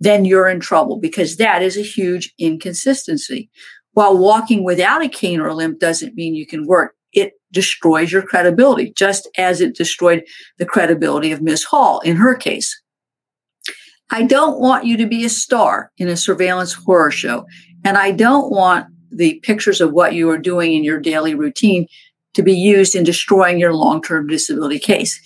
then 0.00 0.25
you're 0.25 0.49
in 0.49 0.59
trouble 0.59 0.99
because 0.99 1.37
that 1.37 1.62
is 1.62 1.78
a 1.78 1.83
huge 1.83 2.35
inconsistency. 2.38 3.49
While 3.93 4.19
walking 4.19 4.64
without 4.64 5.02
a 5.02 5.09
cane 5.09 5.40
or 5.40 5.47
a 5.47 5.54
limp 5.54 5.78
doesn't 5.78 6.16
mean 6.16 6.35
you 6.35 6.45
can 6.45 6.66
work, 6.66 6.97
it 7.12 7.35
destroys 7.52 8.11
your 8.11 8.23
credibility, 8.23 8.93
just 8.97 9.28
as 9.38 9.61
it 9.61 9.76
destroyed 9.76 10.25
the 10.59 10.66
credibility 10.66 11.31
of 11.31 11.40
Miss 11.40 11.62
Hall 11.62 12.00
in 12.00 12.16
her 12.16 12.35
case. 12.35 12.83
I 14.14 14.23
don't 14.23 14.61
want 14.61 14.87
you 14.87 14.97
to 14.99 15.06
be 15.06 15.25
a 15.25 15.28
star 15.28 15.90
in 15.99 16.06
a 16.06 16.16
surveillance 16.16 16.73
horror 16.73 17.11
show, 17.11 17.47
and 17.85 17.99
I 17.99 18.12
don't 18.12 18.49
want 18.49 18.87
the 19.11 19.40
pictures 19.42 19.80
of 19.80 19.90
what 19.90 20.14
you 20.14 20.30
are 20.30 20.38
doing 20.38 20.73
in 20.73 20.85
your 20.85 21.00
daily 21.00 21.35
routine 21.35 21.88
to 22.35 22.42
be 22.44 22.54
used 22.54 22.94
in 22.94 23.02
destroying 23.02 23.59
your 23.59 23.75
long 23.75 24.00
term 24.00 24.28
disability 24.28 24.78
case. 24.78 25.21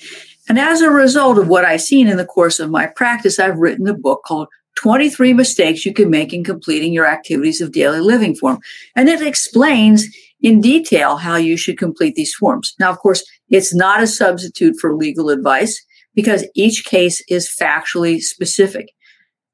And 0.49 0.59
as 0.59 0.81
a 0.81 0.89
result 0.89 1.37
of 1.37 1.49
what 1.49 1.67
I've 1.67 1.83
seen 1.83 2.09
in 2.09 2.17
the 2.17 2.25
course 2.25 2.59
of 2.61 2.71
my 2.71 2.87
practice, 2.87 3.39
I've 3.39 3.59
written 3.59 3.87
a 3.87 3.93
book 3.93 4.23
called 4.25 4.49
23 4.77 5.35
Mistakes 5.35 5.85
You 5.85 5.93
Can 5.93 6.09
Make 6.09 6.33
in 6.33 6.43
Completing 6.43 6.95
Your 6.95 7.07
Activities 7.07 7.61
of 7.61 7.73
Daily 7.73 8.01
Living 8.01 8.35
Form. 8.35 8.59
And 8.97 9.11
it 9.11 9.21
explains 9.21 10.07
in 10.41 10.63
detail 10.63 11.19
how 11.19 11.37
you 11.37 11.59
should 11.59 11.77
complete 11.77 12.15
these 12.15 12.35
forms. 12.35 12.75
Now, 12.81 12.89
of 12.89 12.99
course, 13.01 13.23
it's 13.51 13.75
not 13.75 14.03
a 14.03 14.07
substitute 14.07 14.77
for 14.81 14.97
legal 14.97 15.29
advice 15.29 15.79
because 16.15 16.47
each 16.55 16.85
case 16.85 17.23
is 17.29 17.49
factually 17.49 18.21
specific. 18.21 18.93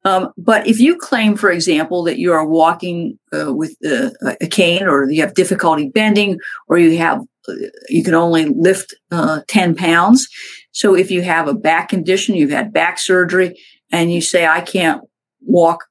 Um, 0.07 0.33
but 0.37 0.67
if 0.67 0.79
you 0.81 0.97
claim, 0.97 1.35
for 1.35 1.51
example, 1.51 2.03
that 2.05 2.19
you 2.19 2.33
are 2.33 2.47
walking 2.47 3.19
uh, 3.33 3.55
with 3.55 3.75
uh, 3.87 4.11
a 4.41 4.47
cane 4.47 4.83
or 4.83 5.11
you 5.11 5.23
have 5.23 5.35
difficulty 5.35 5.89
bending 5.89 6.39
or 6.69 6.79
you 6.79 6.99
have 6.99 7.23
you 7.89 8.03
can 8.03 8.15
only 8.15 8.47
lift 8.47 8.95
uh, 9.11 9.41
10 9.49 9.75
pounds. 9.75 10.29
So 10.73 10.95
if 10.95 11.11
you 11.11 11.23
have 11.23 11.49
a 11.49 11.55
back 11.55 11.89
condition, 11.89 12.35
you've 12.35 12.51
had 12.51 12.73
back 12.73 12.99
surgery, 12.99 13.59
and 13.91 14.13
you 14.13 14.21
say, 14.21 14.47
I 14.47 14.61
can't 14.61 15.03
walk, 15.43 15.85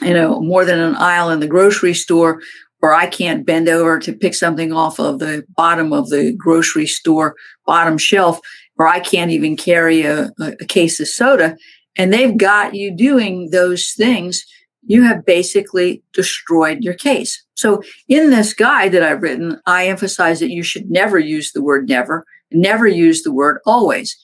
you 0.00 0.14
know, 0.14 0.40
more 0.40 0.64
than 0.64 0.80
an 0.80 0.96
aisle 0.96 1.30
in 1.30 1.40
the 1.40 1.46
grocery 1.46 1.94
store, 1.94 2.40
or 2.82 2.94
I 2.94 3.06
can't 3.06 3.44
bend 3.44 3.68
over 3.68 3.98
to 3.98 4.12
pick 4.12 4.34
something 4.34 4.72
off 4.72 4.98
of 4.98 5.18
the 5.18 5.44
bottom 5.56 5.92
of 5.92 6.08
the 6.08 6.34
grocery 6.36 6.86
store 6.86 7.36
bottom 7.66 7.98
shelf, 7.98 8.40
or 8.78 8.88
I 8.88 9.00
can't 9.00 9.30
even 9.30 9.56
carry 9.56 10.02
a, 10.02 10.30
a 10.40 10.64
case 10.66 10.98
of 11.00 11.08
soda, 11.08 11.56
and 11.96 12.12
they've 12.12 12.36
got 12.36 12.74
you 12.74 12.96
doing 12.96 13.50
those 13.50 13.92
things, 13.92 14.44
you 14.86 15.02
have 15.02 15.24
basically 15.24 16.02
destroyed 16.12 16.82
your 16.82 16.94
case. 16.94 17.44
So 17.54 17.82
in 18.08 18.30
this 18.30 18.54
guide 18.54 18.92
that 18.92 19.02
I've 19.02 19.22
written, 19.22 19.60
I 19.66 19.88
emphasize 19.88 20.40
that 20.40 20.50
you 20.50 20.62
should 20.62 20.90
never 20.90 21.18
use 21.18 21.52
the 21.52 21.62
word 21.62 21.88
never, 21.88 22.24
never 22.50 22.86
use 22.86 23.22
the 23.22 23.32
word 23.32 23.58
always. 23.66 24.16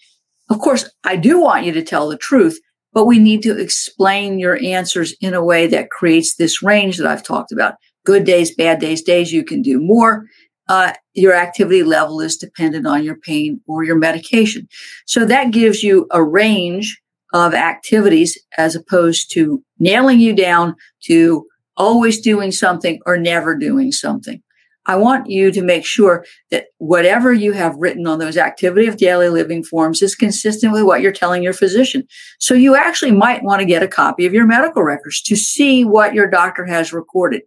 Of 0.49 0.61
course, 0.61 0.89
I 1.05 1.17
do 1.17 1.41
want 1.41 1.67
you 1.67 1.73
to 1.73 1.83
tell 1.83 2.09
the 2.09 2.17
truth, 2.17 2.59
but 2.93 3.05
we 3.05 3.19
need 3.19 3.43
to 3.43 3.59
explain 3.59 4.39
your 4.39 4.59
answers 4.65 5.15
in 5.21 5.35
a 5.35 5.45
way 5.45 5.67
that 5.67 5.91
creates 5.91 6.37
this 6.37 6.63
range 6.63 6.97
that 6.97 7.07
I've 7.07 7.23
talked 7.23 7.53
about. 7.53 7.75
Good 8.07 8.25
days, 8.25 8.55
bad 8.55 8.79
days, 8.79 9.03
days 9.03 9.33
you 9.33 9.45
can 9.45 9.63
do 9.63 9.81
more. 9.81 10.27
Uh, 10.69 10.93
your 11.15 11.35
activity 11.35 11.83
level 11.83 12.21
is 12.21 12.37
dependent 12.37 12.87
on 12.87 13.03
your 13.03 13.17
pain 13.17 13.61
or 13.67 13.83
your 13.83 13.97
medication. 13.97 14.69
So 15.07 15.25
that 15.25 15.51
gives 15.51 15.83
you 15.83 16.07
a 16.13 16.23
range 16.23 17.01
of 17.33 17.53
activities 17.53 18.39
as 18.57 18.77
opposed 18.77 19.33
to 19.33 19.63
nailing 19.81 20.21
you 20.21 20.35
down 20.35 20.77
to 21.05 21.47
always 21.77 22.21
doing 22.21 22.53
something 22.53 23.01
or 23.07 23.17
never 23.17 23.57
doing 23.57 23.91
something. 23.91 24.41
I 24.87 24.95
want 24.95 25.29
you 25.29 25.51
to 25.51 25.63
make 25.63 25.85
sure 25.85 26.25
that 26.53 26.67
whatever 26.79 27.33
you 27.33 27.53
have 27.55 27.75
written 27.77 28.07
on 28.07 28.21
those 28.21 28.37
activity 28.37 28.87
of 28.87 28.99
daily 28.99 29.29
living 29.29 29.65
forms 29.65 30.01
is 30.01 30.15
consistent 30.15 30.73
with 30.73 30.85
what 30.85 31.01
you're 31.01 31.11
telling 31.11 31.43
your 31.43 31.53
physician. 31.53 32.07
So 32.39 32.55
you 32.55 32.77
actually 32.77 33.11
might 33.11 33.43
want 33.43 33.59
to 33.61 33.67
get 33.67 33.83
a 33.83 33.89
copy 33.89 34.27
of 34.27 34.33
your 34.33 34.47
medical 34.47 34.85
records 34.85 35.21
to 35.23 35.35
see 35.35 35.85
what 35.85 36.15
your 36.15 36.31
doctor 36.31 36.65
has 36.67 36.93
recorded. 36.93 37.43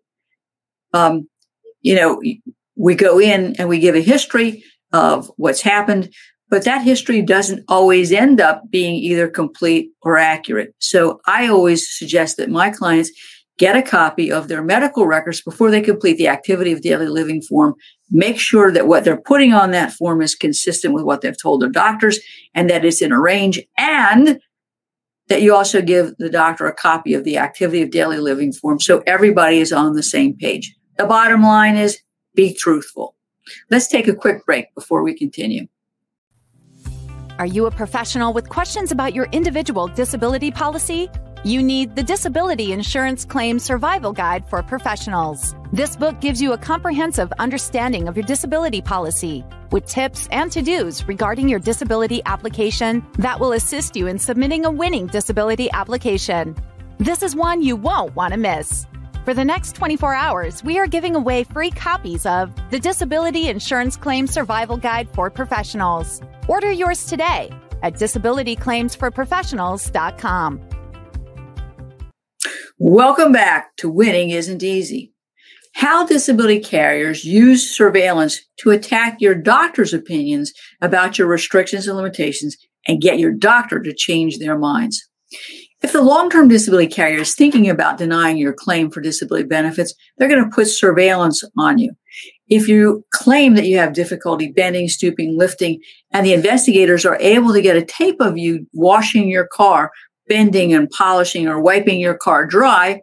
Um, 0.93 1.27
you 1.81 1.96
know, 1.96 2.22
we 2.75 2.96
go 2.96 3.19
in 3.19 3.55
and 3.58 3.69
we 3.69 3.79
give 3.79 3.96
a 3.96 4.01
history 4.01 4.63
of 4.93 5.31
what's 5.38 5.62
happened, 5.62 6.13
but 6.50 6.65
that 6.65 6.81
history 6.81 7.22
doesn't 7.22 7.63
always 7.67 8.12
end 8.12 8.41
up 8.41 8.63
being 8.69 8.96
either 8.96 9.27
complete 9.27 9.91
or 10.01 10.17
accurate. 10.17 10.74
So 10.79 11.22
I 11.27 11.48
always 11.48 11.89
suggest 11.89 12.38
that 12.38 12.50
my 12.50 12.69
clients 12.69 13.12
get 13.60 13.75
a 13.75 13.84
copy 13.84 14.31
of 14.31 14.48
their 14.48 14.63
medical 14.63 15.05
records 15.05 15.41
before 15.41 15.69
they 15.69 15.81
complete 15.81 16.17
the 16.17 16.29
activity 16.29 16.72
of 16.72 16.81
daily 16.81 17.08
living 17.08 17.41
form. 17.41 17.75
Make 18.10 18.39
sure 18.39 18.72
that 18.72 18.88
what 18.88 19.03
they're 19.03 19.22
putting 19.22 19.53
on 19.53 19.72
that 19.72 19.91
form 19.91 20.22
is 20.22 20.34
consistent 20.34 20.93
with 20.93 21.03
what 21.03 21.22
they've 21.22 21.39
told 21.39 21.62
their 21.62 21.69
doctors 21.69 22.19
and 22.55 22.69
that 22.69 22.86
it's 22.86 23.01
in 23.01 23.12
a 23.12 23.19
range 23.19 23.60
and 23.77 24.39
that 25.27 25.41
you 25.41 25.53
also 25.53 25.81
give 25.81 26.15
the 26.17 26.29
doctor 26.29 26.65
a 26.65 26.74
copy 26.74 27.13
of 27.13 27.25
the 27.25 27.38
activity 27.38 27.81
of 27.81 27.91
daily 27.91 28.17
living 28.17 28.51
form 28.51 28.79
so 28.79 29.03
everybody 29.05 29.60
is 29.60 29.72
on 29.72 29.93
the 29.93 30.01
same 30.01 30.36
page. 30.36 30.74
The 31.00 31.06
bottom 31.06 31.44
line 31.44 31.77
is 31.77 31.98
be 32.36 32.53
truthful. 32.53 33.15
Let's 33.72 33.88
take 33.88 34.10
a 34.10 34.13
quick 34.13 34.46
break 34.46 34.75
before 34.75 35.01
we 35.01 35.13
continue. 35.13 35.68
Are 37.38 37.46
you 37.46 37.68
a 37.68 37.72
professional 37.72 38.34
with 38.34 38.50
questions 38.50 38.91
about 38.91 39.13
your 39.13 39.27
individual 39.32 39.88
disability 39.88 40.51
policy? 40.51 41.10
You 41.46 41.63
need 41.63 41.96
the 41.96 42.03
Disability 42.03 42.74
Insurance 42.74 43.24
Claim 43.24 43.60
Survival 43.60 44.12
Guide 44.12 44.46
for 44.50 44.62
Professionals. 44.62 45.56
This 45.72 45.96
book 45.96 46.20
gives 46.20 46.41
you 46.41 46.51
a 46.51 46.58
comprehensive 46.58 47.32
understanding 47.39 48.10
of 48.10 48.18
your 48.18 48.25
disability 48.25 48.82
policy 48.82 49.46
with 49.72 49.86
tips 49.86 50.27
and 50.34 50.51
to 50.51 50.62
dos 50.62 51.06
regarding 51.06 51.48
your 51.48 51.60
disability 51.60 52.22
application 52.25 53.08
that 53.20 53.39
will 53.39 53.53
assist 53.53 53.96
you 53.96 54.08
in 54.08 54.20
submitting 54.20 54.65
a 54.65 54.72
winning 54.72 55.08
disability 55.08 55.72
application. 55.72 56.58
This 56.98 57.24
is 57.24 57.38
one 57.38 57.62
you 57.62 57.77
won't 57.77 58.18
want 58.18 58.34
to 58.34 58.38
miss. 58.38 58.86
For 59.29 59.36
the 59.36 59.45
next 59.45 59.75
24 59.75 60.15
hours, 60.15 60.63
we 60.63 60.79
are 60.79 60.88
giving 60.88 61.15
away 61.15 61.43
free 61.43 61.69
copies 61.69 62.25
of 62.25 62.51
the 62.71 62.79
Disability 62.79 63.48
Insurance 63.48 63.95
Claim 63.95 64.25
Survival 64.25 64.75
Guide 64.75 65.07
for 65.13 65.29
Professionals. 65.29 66.19
Order 66.48 66.71
yours 66.71 67.05
today 67.05 67.51
at 67.83 67.93
disabilityclaimsforprofessionals.com. 67.93 70.62
Welcome 72.79 73.31
back 73.31 73.77
to 73.77 73.88
Winning 73.88 74.31
Isn't 74.31 74.63
Easy. 74.63 75.13
How 75.75 76.07
disability 76.07 76.62
carriers 76.62 77.24
use 77.24 77.69
surveillance 77.69 78.41
to 78.62 78.71
attack 78.71 79.21
your 79.21 79.36
doctor's 79.36 79.93
opinions 79.93 80.53
about 80.81 81.19
your 81.19 81.27
restrictions 81.27 81.88
and 81.88 81.95
limitations 81.95 82.57
and 82.88 83.00
get 83.00 83.19
your 83.19 83.33
doctor 83.33 83.79
to 83.79 83.93
change 83.93 84.39
their 84.39 84.57
minds. 84.57 85.07
If 85.81 85.93
the 85.93 86.01
long 86.01 86.29
term 86.29 86.50
disability 86.50 86.88
carrier 86.88 87.21
is 87.21 87.36
thinking 87.36 87.69
about 87.69 87.98
denying 87.98 88.38
your 88.38 88.53
claim 88.53 88.91
for 88.91 89.00
disability 89.00 89.48
benefits, 89.48 89.93
they're 90.17 90.27
going 90.27 90.43
to 90.43 90.53
put 90.53 90.67
surveillance 90.67 91.43
on 91.57 91.77
you. 91.77 91.93
If 92.48 92.67
you 92.67 93.05
claim 93.13 93.55
that 93.55 93.65
you 93.65 93.77
have 93.77 93.93
difficulty 93.93 94.51
bending, 94.51 94.89
stooping, 94.89 95.38
lifting, 95.38 95.81
and 96.12 96.25
the 96.25 96.33
investigators 96.33 97.05
are 97.05 97.17
able 97.19 97.53
to 97.53 97.62
get 97.62 97.77
a 97.77 97.86
tape 97.86 98.19
of 98.19 98.38
you 98.38 98.67
washing 98.74 99.29
your 99.29 99.48
car 99.48 99.91
bending 100.27 100.74
and 100.74 100.89
polishing 100.89 101.48
or 101.48 101.59
wiping 101.59 102.00
your 102.00 102.15
car 102.15 102.45
dry, 102.45 103.01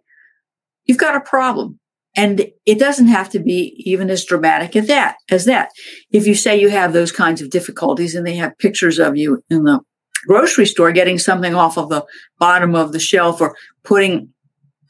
you've 0.85 0.99
got 0.99 1.17
a 1.17 1.21
problem. 1.21 1.79
And 2.15 2.47
it 2.65 2.79
doesn't 2.79 3.09
have 3.09 3.29
to 3.31 3.39
be 3.39 3.75
even 3.85 4.09
as 4.09 4.25
dramatic 4.25 4.75
as 4.75 4.87
that, 4.87 5.17
as 5.31 5.45
that. 5.45 5.69
If 6.11 6.27
you 6.27 6.35
say 6.35 6.59
you 6.59 6.71
have 6.71 6.93
those 6.95 7.13
kinds 7.13 7.43
of 7.43 7.51
difficulties 7.51 8.15
and 8.15 8.27
they 8.27 8.37
have 8.37 8.57
pictures 8.59 8.99
of 8.99 9.17
you 9.17 9.43
in 9.51 9.65
the 9.65 9.81
grocery 10.27 10.67
store 10.67 10.93
getting 10.93 11.19
something 11.19 11.55
off 11.55 11.77
of 11.77 11.89
the 11.89 12.05
bottom 12.39 12.75
of 12.75 12.93
the 12.93 13.01
shelf 13.01 13.41
or 13.41 13.57
putting 13.85 14.29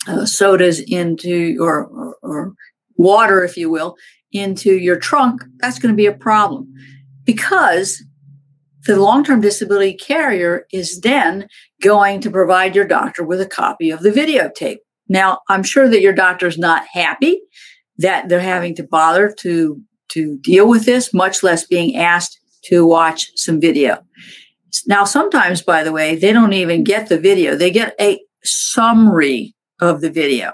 uh, 0.07 0.25
sodas 0.25 0.81
into 0.81 1.57
or, 1.61 1.87
or, 1.87 2.17
or 2.23 2.53
water, 2.97 3.45
if 3.45 3.57
you 3.57 3.71
will, 3.71 3.97
into 4.33 4.77
your 4.79 4.99
trunk, 4.99 5.43
that's 5.59 5.79
going 5.79 5.93
to 5.93 5.97
be 5.97 6.07
a 6.07 6.13
problem 6.13 6.73
because 7.25 8.03
the 8.85 8.97
long 8.97 9.25
term 9.25 9.41
disability 9.41 9.95
carrier 9.95 10.67
is 10.73 11.01
then 11.01 11.49
going 11.83 12.21
to 12.21 12.31
provide 12.31 12.75
your 12.75 12.87
doctor 12.87 13.25
with 13.25 13.41
a 13.41 13.47
copy 13.47 13.91
of 13.91 14.01
the 14.01 14.11
videotape. 14.11 14.79
Now, 15.09 15.41
I'm 15.49 15.63
sure 15.63 15.89
that 15.89 16.01
your 16.01 16.13
doctor's 16.13 16.59
not 16.59 16.85
happy 16.93 17.41
that 17.99 18.29
they're 18.29 18.41
having 18.41 18.75
to 18.77 18.83
bother 18.83 19.33
to, 19.41 19.81
to 20.09 20.39
deal 20.39 20.69
with 20.69 20.85
this, 20.85 21.15
much 21.15 21.43
less 21.43 21.67
being 21.67 21.97
asked 21.97 22.39
to 22.65 22.87
watch 22.87 23.31
some 23.37 23.61
video. 23.61 23.99
Now, 24.87 25.05
sometimes, 25.05 25.63
by 25.63 25.83
the 25.83 25.93
way, 25.93 26.17
they 26.17 26.33
don't 26.33 26.53
even 26.53 26.85
get 26.85 27.09
the 27.09 27.19
video, 27.19 27.57
they 27.57 27.71
get 27.71 27.95
a 28.01 28.21
summary 28.45 29.55
of 29.81 30.01
the 30.01 30.11
video. 30.11 30.53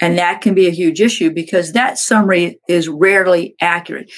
And 0.00 0.16
that 0.16 0.42
can 0.42 0.54
be 0.54 0.68
a 0.68 0.72
huge 0.72 1.00
issue 1.00 1.30
because 1.30 1.72
that 1.72 1.98
summary 1.98 2.60
is 2.68 2.88
rarely 2.88 3.56
accurate 3.60 4.10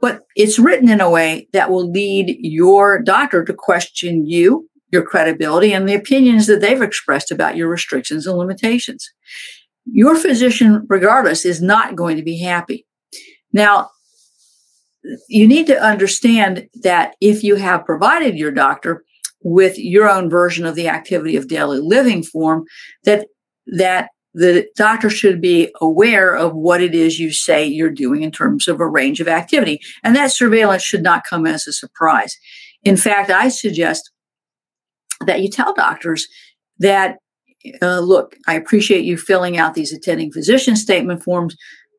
but 0.00 0.22
it's 0.36 0.58
written 0.58 0.88
in 0.88 1.00
a 1.00 1.10
way 1.10 1.48
that 1.52 1.70
will 1.70 1.90
lead 1.90 2.36
your 2.40 3.02
doctor 3.02 3.44
to 3.44 3.54
question 3.54 4.26
you, 4.26 4.68
your 4.90 5.02
credibility, 5.02 5.72
and 5.72 5.88
the 5.88 5.94
opinions 5.94 6.46
that 6.46 6.60
they've 6.60 6.82
expressed 6.82 7.30
about 7.30 7.56
your 7.56 7.68
restrictions 7.68 8.26
and 8.26 8.38
limitations. 8.38 9.10
Your 9.86 10.16
physician, 10.16 10.86
regardless, 10.88 11.44
is 11.44 11.60
not 11.60 11.96
going 11.96 12.16
to 12.16 12.22
be 12.22 12.38
happy. 12.38 12.86
Now, 13.52 13.90
you 15.28 15.46
need 15.46 15.66
to 15.66 15.82
understand 15.82 16.68
that 16.82 17.14
if 17.20 17.42
you 17.42 17.56
have 17.56 17.84
provided 17.84 18.36
your 18.36 18.50
doctor 18.50 19.04
with 19.42 19.78
your 19.78 20.08
own 20.08 20.28
version 20.28 20.66
of 20.66 20.74
the 20.74 20.88
activity 20.88 21.36
of 21.36 21.48
daily 21.48 21.80
living 21.80 22.22
form, 22.22 22.64
that 23.04 23.26
that 23.66 24.10
the 24.34 24.68
doctor 24.76 25.10
should 25.10 25.40
be 25.40 25.72
aware 25.80 26.34
of 26.34 26.54
what 26.54 26.82
it 26.82 26.94
is 26.94 27.18
you 27.18 27.32
say 27.32 27.66
you're 27.66 27.90
doing 27.90 28.22
in 28.22 28.30
terms 28.30 28.68
of 28.68 28.80
a 28.80 28.86
range 28.86 29.20
of 29.20 29.28
activity. 29.28 29.80
And 30.04 30.14
that 30.14 30.32
surveillance 30.32 30.82
should 30.82 31.02
not 31.02 31.24
come 31.24 31.46
as 31.46 31.66
a 31.66 31.72
surprise. 31.72 32.36
In 32.84 32.96
fact, 32.96 33.30
I 33.30 33.48
suggest 33.48 34.10
that 35.26 35.40
you 35.40 35.48
tell 35.48 35.74
doctors 35.74 36.28
that, 36.78 37.18
uh, 37.82 38.00
look, 38.00 38.36
I 38.46 38.54
appreciate 38.54 39.04
you 39.04 39.16
filling 39.16 39.56
out 39.56 39.74
these 39.74 39.92
attending 39.92 40.30
physician 40.30 40.76
statement 40.76 41.22
forms, 41.22 41.56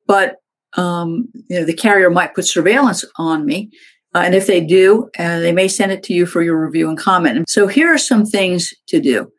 but 0.08 0.38
um, 0.78 1.28
you 1.50 1.60
know, 1.60 1.66
the 1.66 1.74
carrier 1.74 2.10
might 2.10 2.36
put 2.36 2.48
surveillance 2.48 3.04
on 3.18 3.46
me. 3.46 3.70
Uh, 4.16 4.20
and 4.26 4.36
if 4.36 4.48
they 4.48 4.62
do, 4.62 5.10
uh, 5.20 5.40
they 5.40 5.52
may 5.52 5.68
send 5.68 5.92
it 5.92 6.02
to 6.04 6.14
you 6.14 6.26
for 6.26 6.42
your 6.42 6.64
review 6.64 6.90
and 6.90 6.98
comment. 6.98 7.48
So 7.50 7.68
here 7.68 7.94
are 7.94 7.98
some 8.00 8.26
things 8.26 8.74
to 8.88 9.00
do. 9.00 9.32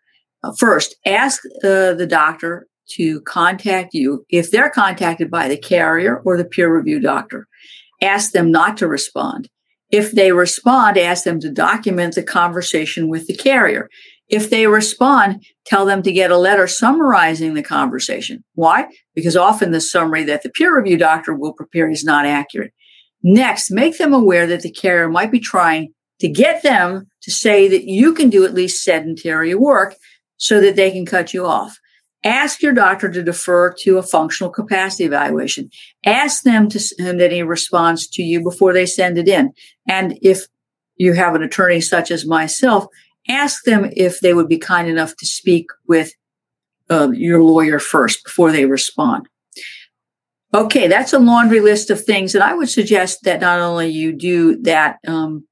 Uh, 0.42 0.52
first, 0.58 0.94
ask 1.06 1.42
uh, 1.64 1.94
the 1.94 2.06
doctor 2.08 2.66
to 2.92 3.20
contact 3.22 3.94
you 3.94 4.24
if 4.28 4.50
they're 4.50 4.70
contacted 4.70 5.30
by 5.30 5.48
the 5.48 5.56
carrier 5.56 6.22
or 6.24 6.36
the 6.36 6.44
peer 6.44 6.74
review 6.74 7.00
doctor. 7.00 7.46
Ask 8.02 8.32
them 8.32 8.50
not 8.50 8.76
to 8.78 8.88
respond. 8.88 9.48
If 9.90 10.12
they 10.12 10.32
respond, 10.32 10.96
ask 10.96 11.24
them 11.24 11.40
to 11.40 11.50
document 11.50 12.14
the 12.14 12.22
conversation 12.22 13.08
with 13.08 13.26
the 13.26 13.36
carrier. 13.36 13.88
If 14.28 14.50
they 14.50 14.68
respond, 14.68 15.44
tell 15.66 15.84
them 15.84 16.02
to 16.02 16.12
get 16.12 16.30
a 16.30 16.38
letter 16.38 16.68
summarizing 16.68 17.54
the 17.54 17.62
conversation. 17.62 18.44
Why? 18.54 18.86
Because 19.20 19.36
often 19.36 19.70
the 19.70 19.80
summary 19.80 20.24
that 20.24 20.42
the 20.42 20.50
peer 20.50 20.74
review 20.74 20.96
doctor 20.96 21.34
will 21.34 21.52
prepare 21.52 21.90
is 21.90 22.02
not 22.02 22.24
accurate. 22.24 22.72
Next, 23.22 23.70
make 23.70 23.98
them 23.98 24.14
aware 24.14 24.46
that 24.46 24.62
the 24.62 24.72
carrier 24.72 25.08
might 25.08 25.30
be 25.30 25.40
trying 25.40 25.92
to 26.20 26.28
get 26.28 26.62
them 26.62 27.06
to 27.22 27.30
say 27.30 27.68
that 27.68 27.84
you 27.84 28.14
can 28.14 28.30
do 28.30 28.44
at 28.44 28.54
least 28.54 28.82
sedentary 28.82 29.54
work 29.54 29.94
so 30.36 30.60
that 30.60 30.76
they 30.76 30.90
can 30.90 31.04
cut 31.04 31.34
you 31.34 31.44
off. 31.44 31.78
Ask 32.24 32.62
your 32.62 32.72
doctor 32.72 33.10
to 33.10 33.22
defer 33.22 33.72
to 33.80 33.98
a 33.98 34.02
functional 34.02 34.50
capacity 34.50 35.04
evaluation. 35.04 35.70
Ask 36.04 36.42
them 36.42 36.68
to 36.68 36.78
send 36.78 37.20
any 37.20 37.42
response 37.42 38.06
to 38.08 38.22
you 38.22 38.42
before 38.42 38.72
they 38.72 38.86
send 38.86 39.18
it 39.18 39.28
in. 39.28 39.52
And 39.88 40.18
if 40.22 40.46
you 40.96 41.14
have 41.14 41.34
an 41.34 41.42
attorney 41.42 41.80
such 41.80 42.10
as 42.10 42.26
myself, 42.26 42.86
ask 43.28 43.64
them 43.64 43.90
if 43.96 44.20
they 44.20 44.34
would 44.34 44.48
be 44.48 44.58
kind 44.58 44.88
enough 44.88 45.16
to 45.16 45.26
speak 45.26 45.66
with 45.86 46.12
uh, 46.90 47.10
your 47.12 47.42
lawyer 47.42 47.78
first 47.78 48.24
before 48.24 48.52
they 48.52 48.66
respond. 48.66 49.26
Okay, 50.52 50.88
that's 50.88 51.12
a 51.12 51.18
laundry 51.18 51.60
list 51.60 51.90
of 51.90 52.04
things. 52.04 52.34
And 52.34 52.42
I 52.42 52.54
would 52.54 52.68
suggest 52.68 53.22
that 53.22 53.40
not 53.40 53.60
only 53.60 53.88
you 53.88 54.12
do 54.12 54.60
that 54.62 54.98
um, 55.06 55.46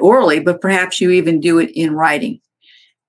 orally, 0.00 0.38
but 0.38 0.60
perhaps 0.60 1.00
you 1.00 1.10
even 1.10 1.40
do 1.40 1.58
it 1.58 1.70
in 1.74 1.92
writing. 1.94 2.40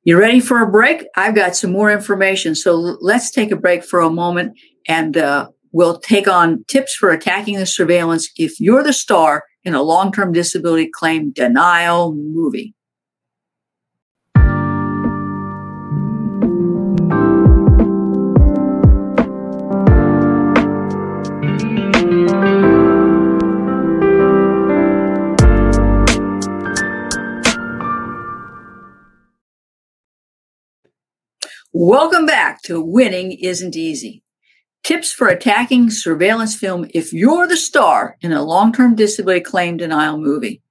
You 0.04 0.18
ready 0.18 0.40
for 0.40 0.62
a 0.62 0.72
break? 0.72 1.06
I've 1.16 1.36
got 1.36 1.56
some 1.56 1.72
more 1.72 1.92
information. 1.92 2.56
So 2.56 2.76
let's 2.76 3.30
take 3.30 3.52
a 3.52 3.56
break 3.56 3.84
for 3.84 4.00
a 4.00 4.10
moment 4.10 4.58
and 4.88 5.18
uh, 5.18 5.50
we'll 5.72 6.00
take 6.00 6.28
on 6.28 6.64
tips 6.68 6.96
for 6.96 7.12
attacking 7.12 7.58
the 7.58 7.66
surveillance 7.68 8.32
if 8.38 8.60
you're 8.60 8.82
the 8.82 8.94
star 8.94 9.44
in 9.64 9.76
a 9.76 9.84
long 9.84 10.12
term 10.12 10.32
disability 10.32 10.90
claim 10.92 11.32
denial 11.32 12.16
movie. 12.16 12.74
Welcome 31.82 32.26
back 32.26 32.62
to 32.64 32.82
Winning 32.82 33.32
Isn't 33.32 33.74
Easy. 33.74 34.22
Tips 34.84 35.14
for 35.14 35.30
attacking 35.30 35.92
surveillance 35.92 36.54
film 36.54 36.88
if 36.94 37.14
you're 37.14 37.48
the 37.48 37.56
star 37.56 38.18
in 38.20 38.34
a 38.34 38.44
long 38.44 38.74
term 38.74 38.96
disability 38.96 39.40
claim 39.40 39.78
denial 39.78 40.18
movie. 40.18 40.62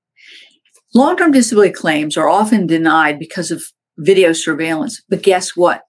Long 0.94 1.16
term 1.16 1.32
disability 1.32 1.72
claims 1.72 2.18
are 2.18 2.28
often 2.28 2.66
denied 2.66 3.18
because 3.18 3.50
of 3.50 3.62
video 3.96 4.34
surveillance. 4.34 5.02
But 5.08 5.22
guess 5.22 5.56
what? 5.56 5.80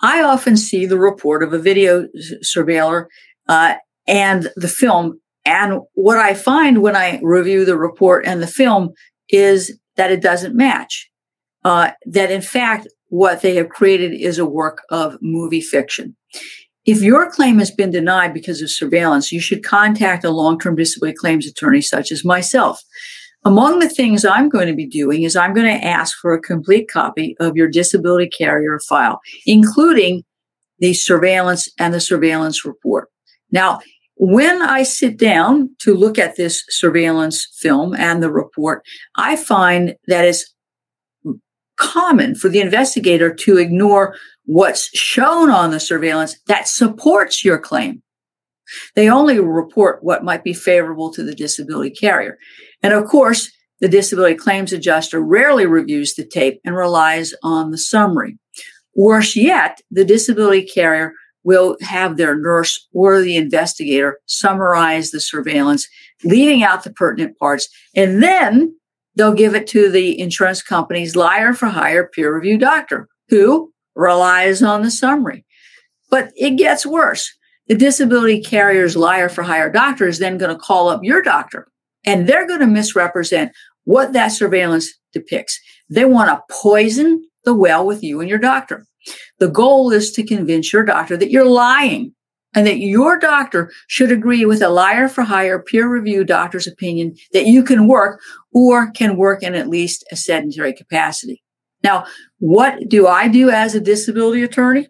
I 0.00 0.24
often 0.24 0.56
see 0.56 0.86
the 0.86 0.98
report 0.98 1.44
of 1.44 1.52
a 1.52 1.58
video 1.60 2.08
surveiller 2.42 3.04
uh, 3.48 3.76
and 4.08 4.48
the 4.56 4.66
film. 4.66 5.20
And 5.44 5.82
what 5.92 6.18
I 6.18 6.34
find 6.34 6.82
when 6.82 6.96
I 6.96 7.20
review 7.22 7.64
the 7.64 7.78
report 7.78 8.26
and 8.26 8.42
the 8.42 8.48
film 8.48 8.90
is 9.28 9.78
that 9.94 10.10
it 10.10 10.20
doesn't 10.20 10.56
match. 10.56 11.12
Uh, 11.62 11.92
that 12.06 12.32
in 12.32 12.42
fact, 12.42 12.88
what 13.14 13.42
they 13.42 13.54
have 13.54 13.68
created 13.68 14.12
is 14.12 14.40
a 14.40 14.44
work 14.44 14.82
of 14.90 15.16
movie 15.22 15.60
fiction. 15.60 16.16
If 16.84 17.00
your 17.00 17.30
claim 17.30 17.60
has 17.60 17.70
been 17.70 17.92
denied 17.92 18.34
because 18.34 18.60
of 18.60 18.72
surveillance, 18.72 19.30
you 19.30 19.40
should 19.40 19.62
contact 19.62 20.24
a 20.24 20.30
long 20.30 20.58
term 20.58 20.74
disability 20.74 21.16
claims 21.16 21.46
attorney 21.46 21.80
such 21.80 22.10
as 22.10 22.24
myself. 22.24 22.82
Among 23.44 23.78
the 23.78 23.88
things 23.88 24.24
I'm 24.24 24.48
going 24.48 24.66
to 24.66 24.74
be 24.74 24.86
doing 24.86 25.22
is 25.22 25.36
I'm 25.36 25.54
going 25.54 25.78
to 25.78 25.86
ask 25.86 26.18
for 26.18 26.34
a 26.34 26.40
complete 26.40 26.90
copy 26.90 27.36
of 27.38 27.56
your 27.56 27.68
disability 27.68 28.28
carrier 28.28 28.80
file, 28.88 29.20
including 29.46 30.24
the 30.80 30.92
surveillance 30.92 31.68
and 31.78 31.94
the 31.94 32.00
surveillance 32.00 32.64
report. 32.64 33.10
Now, 33.52 33.78
when 34.16 34.60
I 34.60 34.82
sit 34.82 35.18
down 35.18 35.70
to 35.80 35.94
look 35.94 36.18
at 36.18 36.34
this 36.34 36.64
surveillance 36.68 37.46
film 37.60 37.94
and 37.94 38.20
the 38.20 38.32
report, 38.32 38.82
I 39.16 39.36
find 39.36 39.94
that 40.08 40.24
it's 40.24 40.53
common 41.76 42.34
for 42.34 42.48
the 42.48 42.60
investigator 42.60 43.32
to 43.34 43.58
ignore 43.58 44.16
what's 44.44 44.88
shown 44.96 45.50
on 45.50 45.70
the 45.70 45.80
surveillance 45.80 46.36
that 46.46 46.68
supports 46.68 47.44
your 47.44 47.58
claim. 47.58 48.02
They 48.94 49.08
only 49.08 49.40
report 49.40 50.02
what 50.02 50.24
might 50.24 50.44
be 50.44 50.54
favorable 50.54 51.12
to 51.12 51.22
the 51.22 51.34
disability 51.34 51.90
carrier. 51.90 52.38
And 52.82 52.92
of 52.92 53.06
course, 53.06 53.50
the 53.80 53.88
disability 53.88 54.36
claims 54.36 54.72
adjuster 54.72 55.20
rarely 55.20 55.66
reviews 55.66 56.14
the 56.14 56.24
tape 56.24 56.60
and 56.64 56.74
relies 56.74 57.34
on 57.42 57.70
the 57.70 57.78
summary. 57.78 58.38
Worse 58.94 59.36
yet, 59.36 59.80
the 59.90 60.04
disability 60.04 60.62
carrier 60.62 61.12
will 61.42 61.76
have 61.82 62.16
their 62.16 62.36
nurse 62.36 62.88
or 62.94 63.20
the 63.20 63.36
investigator 63.36 64.18
summarize 64.26 65.10
the 65.10 65.20
surveillance, 65.20 65.86
leaving 66.22 66.62
out 66.62 66.84
the 66.84 66.92
pertinent 66.92 67.38
parts, 67.38 67.68
and 67.94 68.22
then 68.22 68.74
they'll 69.16 69.34
give 69.34 69.54
it 69.54 69.66
to 69.68 69.90
the 69.90 70.18
insurance 70.20 70.62
company's 70.62 71.16
liar 71.16 71.52
for 71.52 71.66
hire 71.66 72.06
peer 72.06 72.34
review 72.34 72.58
doctor 72.58 73.08
who 73.28 73.72
relies 73.94 74.62
on 74.62 74.82
the 74.82 74.90
summary. 74.90 75.44
But 76.10 76.30
it 76.36 76.52
gets 76.52 76.84
worse. 76.84 77.32
The 77.68 77.74
disability 77.74 78.42
carrier's 78.42 78.96
liar 78.96 79.28
for 79.28 79.42
hire 79.42 79.70
doctor 79.70 80.06
is 80.06 80.18
then 80.18 80.38
going 80.38 80.54
to 80.54 80.60
call 80.60 80.88
up 80.88 81.02
your 81.02 81.22
doctor 81.22 81.68
and 82.04 82.26
they're 82.26 82.46
going 82.46 82.60
to 82.60 82.66
misrepresent 82.66 83.52
what 83.84 84.12
that 84.12 84.28
surveillance 84.28 84.92
depicts. 85.12 85.58
They 85.88 86.04
want 86.04 86.28
to 86.28 86.54
poison 86.54 87.26
the 87.44 87.54
well 87.54 87.86
with 87.86 88.02
you 88.02 88.20
and 88.20 88.28
your 88.28 88.38
doctor. 88.38 88.84
The 89.38 89.48
goal 89.48 89.92
is 89.92 90.12
to 90.12 90.22
convince 90.22 90.72
your 90.72 90.84
doctor 90.84 91.16
that 91.16 91.30
you're 91.30 91.44
lying 91.44 92.14
and 92.54 92.66
that 92.66 92.78
your 92.78 93.18
doctor 93.18 93.72
should 93.88 94.12
agree 94.12 94.44
with 94.44 94.62
a 94.62 94.68
liar 94.68 95.08
for 95.08 95.22
hire 95.22 95.58
peer 95.58 95.88
review 95.88 96.24
doctor's 96.24 96.66
opinion 96.66 97.16
that 97.32 97.46
you 97.46 97.62
can 97.62 97.88
work 97.88 98.20
or 98.52 98.90
can 98.92 99.16
work 99.16 99.42
in 99.42 99.54
at 99.54 99.68
least 99.68 100.04
a 100.10 100.16
sedentary 100.16 100.72
capacity. 100.72 101.42
Now, 101.82 102.06
what 102.38 102.88
do 102.88 103.06
I 103.06 103.28
do 103.28 103.50
as 103.50 103.74
a 103.74 103.80
disability 103.80 104.42
attorney? 104.42 104.88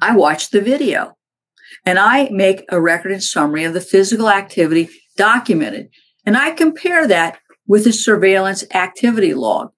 I 0.00 0.14
watch 0.14 0.50
the 0.50 0.60
video 0.60 1.16
and 1.84 1.98
I 1.98 2.28
make 2.30 2.64
a 2.68 2.80
record 2.80 3.12
and 3.12 3.22
summary 3.22 3.64
of 3.64 3.74
the 3.74 3.80
physical 3.80 4.28
activity 4.30 4.88
documented. 5.16 5.88
And 6.24 6.36
I 6.36 6.52
compare 6.52 7.06
that 7.08 7.38
with 7.66 7.84
the 7.84 7.92
surveillance 7.92 8.64
activity 8.74 9.34
log. 9.34 9.70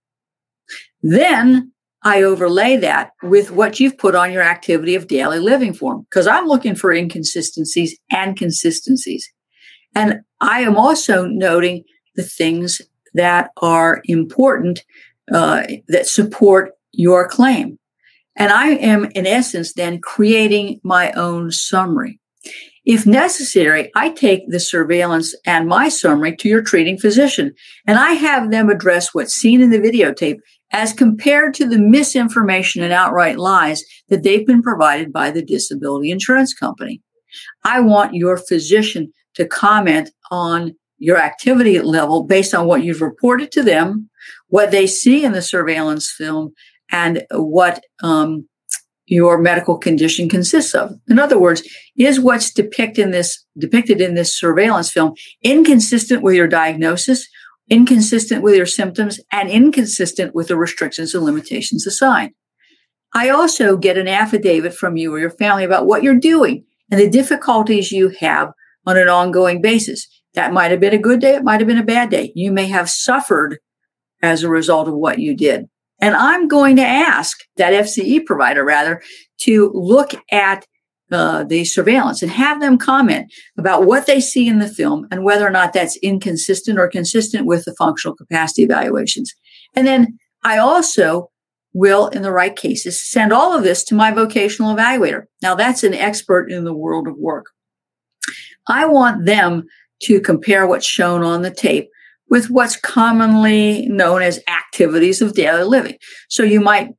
Then 1.03 1.72
I 2.05 2.23
overlay 2.23 2.77
that 2.79 3.11
with 3.23 3.51
what 3.51 3.79
you've 3.79 3.99
put 3.99 4.15
on 4.15 4.33
your 4.33 4.43
activity 4.43 4.95
of 4.95 5.07
daily 5.07 5.39
living 5.39 5.73
form 5.73 6.07
because 6.11 6.27
I'm 6.27 6.47
looking 6.47 6.75
for 6.75 6.93
inconsistencies 6.93 7.97
and 8.11 8.37
consistencies. 8.37 9.31
And 9.95 10.21
I 10.41 10.61
am 10.63 10.77
also 10.77 11.27
noting 11.27 11.85
the 12.17 12.25
things 12.25 12.81
that 13.15 13.51
are 13.59 14.03
important 14.07 14.85
uh, 15.33 15.65
that 15.89 16.07
support 16.07 16.73
your 16.93 17.29
claim. 17.29 17.79
And 18.37 18.51
I 18.51 18.69
am, 18.71 19.05
in 19.15 19.27
essence, 19.27 19.75
then 19.75 20.01
creating 20.01 20.81
my 20.83 21.13
own 21.13 21.51
summary. 21.51 22.19
If 22.85 23.07
necessary, 23.07 23.93
I 23.95 24.11
take 24.11 24.49
the 24.49 24.59
surveillance 24.59 25.35
and 25.47 25.69
my 25.69 25.89
summary 25.89 26.35
to 26.37 26.49
your 26.49 26.63
treating 26.63 26.99
physician, 26.99 27.53
and 27.87 27.99
I 27.99 28.13
have 28.15 28.51
them 28.51 28.71
address 28.71 29.15
what's 29.15 29.35
seen 29.35 29.61
in 29.61 29.71
the 29.71 29.79
videotape 29.79 30.39
as 30.73 30.93
compared 30.93 31.55
to 31.55 31.69
the 31.69 31.79
misinformation 31.79 32.83
and 32.83 32.93
outright 32.93 33.39
lies 33.39 33.85
that 34.09 34.23
they've 34.23 34.47
been 34.47 34.63
provided 34.63 35.13
by 35.13 35.31
the 35.31 35.45
disability 35.45 36.11
insurance 36.11 36.55
company. 36.55 37.01
I 37.65 37.81
want 37.81 38.15
your 38.15 38.37
physician 38.37 39.13
to 39.35 39.47
comment 39.47 40.11
on 40.31 40.75
your 40.99 41.19
activity 41.19 41.81
level 41.81 42.25
based 42.25 42.55
on 42.55 42.67
what 42.67 42.85
you've 42.85 43.03
reported 43.03 43.51
to 43.53 43.63
them, 43.63 44.09
what 44.49 44.71
they 44.71 44.87
see 44.87 45.25
in 45.25 45.33
the 45.33 45.43
surveillance 45.43 46.11
film, 46.11 46.53
and 46.91 47.25
what 47.33 47.83
um, 48.03 48.47
your 49.07 49.39
medical 49.39 49.77
condition 49.77 50.29
consists 50.29 50.75
of. 50.75 50.93
In 51.09 51.19
other 51.19 51.39
words, 51.39 51.63
is 51.97 52.21
what's 52.21 52.53
depicted 52.53 53.07
in 53.07 53.11
this 53.11 53.45
depicted 53.59 54.01
in 54.01 54.15
this 54.15 54.39
surveillance 54.39 54.91
film 54.91 55.15
inconsistent 55.43 56.23
with 56.23 56.35
your 56.35 56.49
diagnosis 56.49 57.29
inconsistent 57.73 58.43
with 58.43 58.55
your 58.55 58.67
symptoms, 58.67 59.19
and 59.33 59.49
inconsistent 59.49 60.35
with 60.35 60.49
the 60.49 60.57
restrictions 60.59 61.15
and 61.15 61.25
limitations 61.25 61.87
assigned. 61.87 62.33
I 63.15 63.31
also 63.31 63.79
get 63.79 63.97
an 63.97 64.09
affidavit 64.09 64.75
from 64.75 64.99
you 64.99 65.15
or 65.15 65.19
your 65.19 65.31
family 65.31 65.65
about 65.65 65.87
what 65.87 66.03
you're 66.03 66.19
doing 66.19 66.65
and 66.91 67.01
the 67.01 67.09
difficulties 67.09 67.91
you 67.91 68.11
have 68.21 68.53
on 68.87 68.99
an 68.99 69.09
ongoing 69.09 69.63
basis. 69.63 70.07
That 70.35 70.53
might 70.53 70.71
have 70.71 70.81
been 70.81 70.93
a 70.93 70.99
good 70.99 71.21
day, 71.21 71.35
it 71.35 71.45
might 71.45 71.61
have 71.61 71.67
been 71.67 71.79
a 71.79 71.85
bad 71.85 72.11
day. 72.11 72.31
You 72.35 72.53
may 72.53 72.67
have 72.67 72.91
suffered 72.91 73.59
as 74.21 74.43
a 74.43 74.51
result 74.51 74.87
of 74.87 74.95
what 74.95 75.19
you 75.19 75.35
did. 75.35 75.67
And 75.99 76.15
I'm 76.15 76.49
going 76.49 76.77
to 76.77 76.83
ask 76.83 77.39
that 77.57 77.73
FCE 77.73 78.27
provider 78.27 78.65
rather 78.65 79.01
to 79.43 79.71
look 79.73 80.13
at 80.31 80.67
uh, 81.13 81.45
the 81.45 81.65
surveillance 81.65 82.23
and 82.23 82.31
have 82.31 82.61
them 82.61 82.79
comment 82.79 83.33
about 83.59 83.85
what 83.85 84.07
they 84.07 84.21
see 84.21 84.49
in 84.49 84.59
the 84.59 84.69
film 84.69 85.07
and 85.11 85.25
whether 85.25 85.47
or 85.47 85.51
not 85.51 85.73
that's 85.73 85.97
inconsistent 85.99 86.79
or 86.79 86.89
consistent 86.89 87.47
with 87.47 87.65
the 87.65 87.75
functional 87.75 88.17
capacity 88.17 88.63
evaluations. 88.63 89.33
And 89.75 89.87
then 89.87 90.19
I 90.45 90.59
also 90.59 91.31
will, 91.75 92.09
in 92.09 92.23
the 92.23 92.33
right 92.33 92.55
cases, 92.55 93.03
send 93.03 93.33
all 93.33 93.57
of 93.57 93.63
this 93.63 93.83
to 93.85 93.95
my 93.95 94.11
vocational 94.11 94.75
evaluator. 94.75 95.25
Now, 95.41 95.55
that's 95.55 95.85
an 95.85 95.95
expert 95.95 96.51
in 96.51 96.65
the 96.65 96.75
world 96.75 97.09
of 97.09 97.17
work. 97.17 97.47
I 98.69 98.87
want 98.87 99.27
them 99.27 99.65
to 100.03 100.21
compare 100.21 100.67
what's 100.67 100.87
shown 100.87 101.23
on 101.23 101.43
the 101.43 101.51
tape 101.51 101.89
with 102.29 102.51
what's 102.51 102.77
commonly 102.77 103.87
known 103.89 104.23
as 104.23 104.41
activities 104.49 105.21
of 105.21 105.35
daily 105.35 105.65
living. 105.65 105.97
So 106.29 106.43
you 106.43 106.61
might 106.61 106.91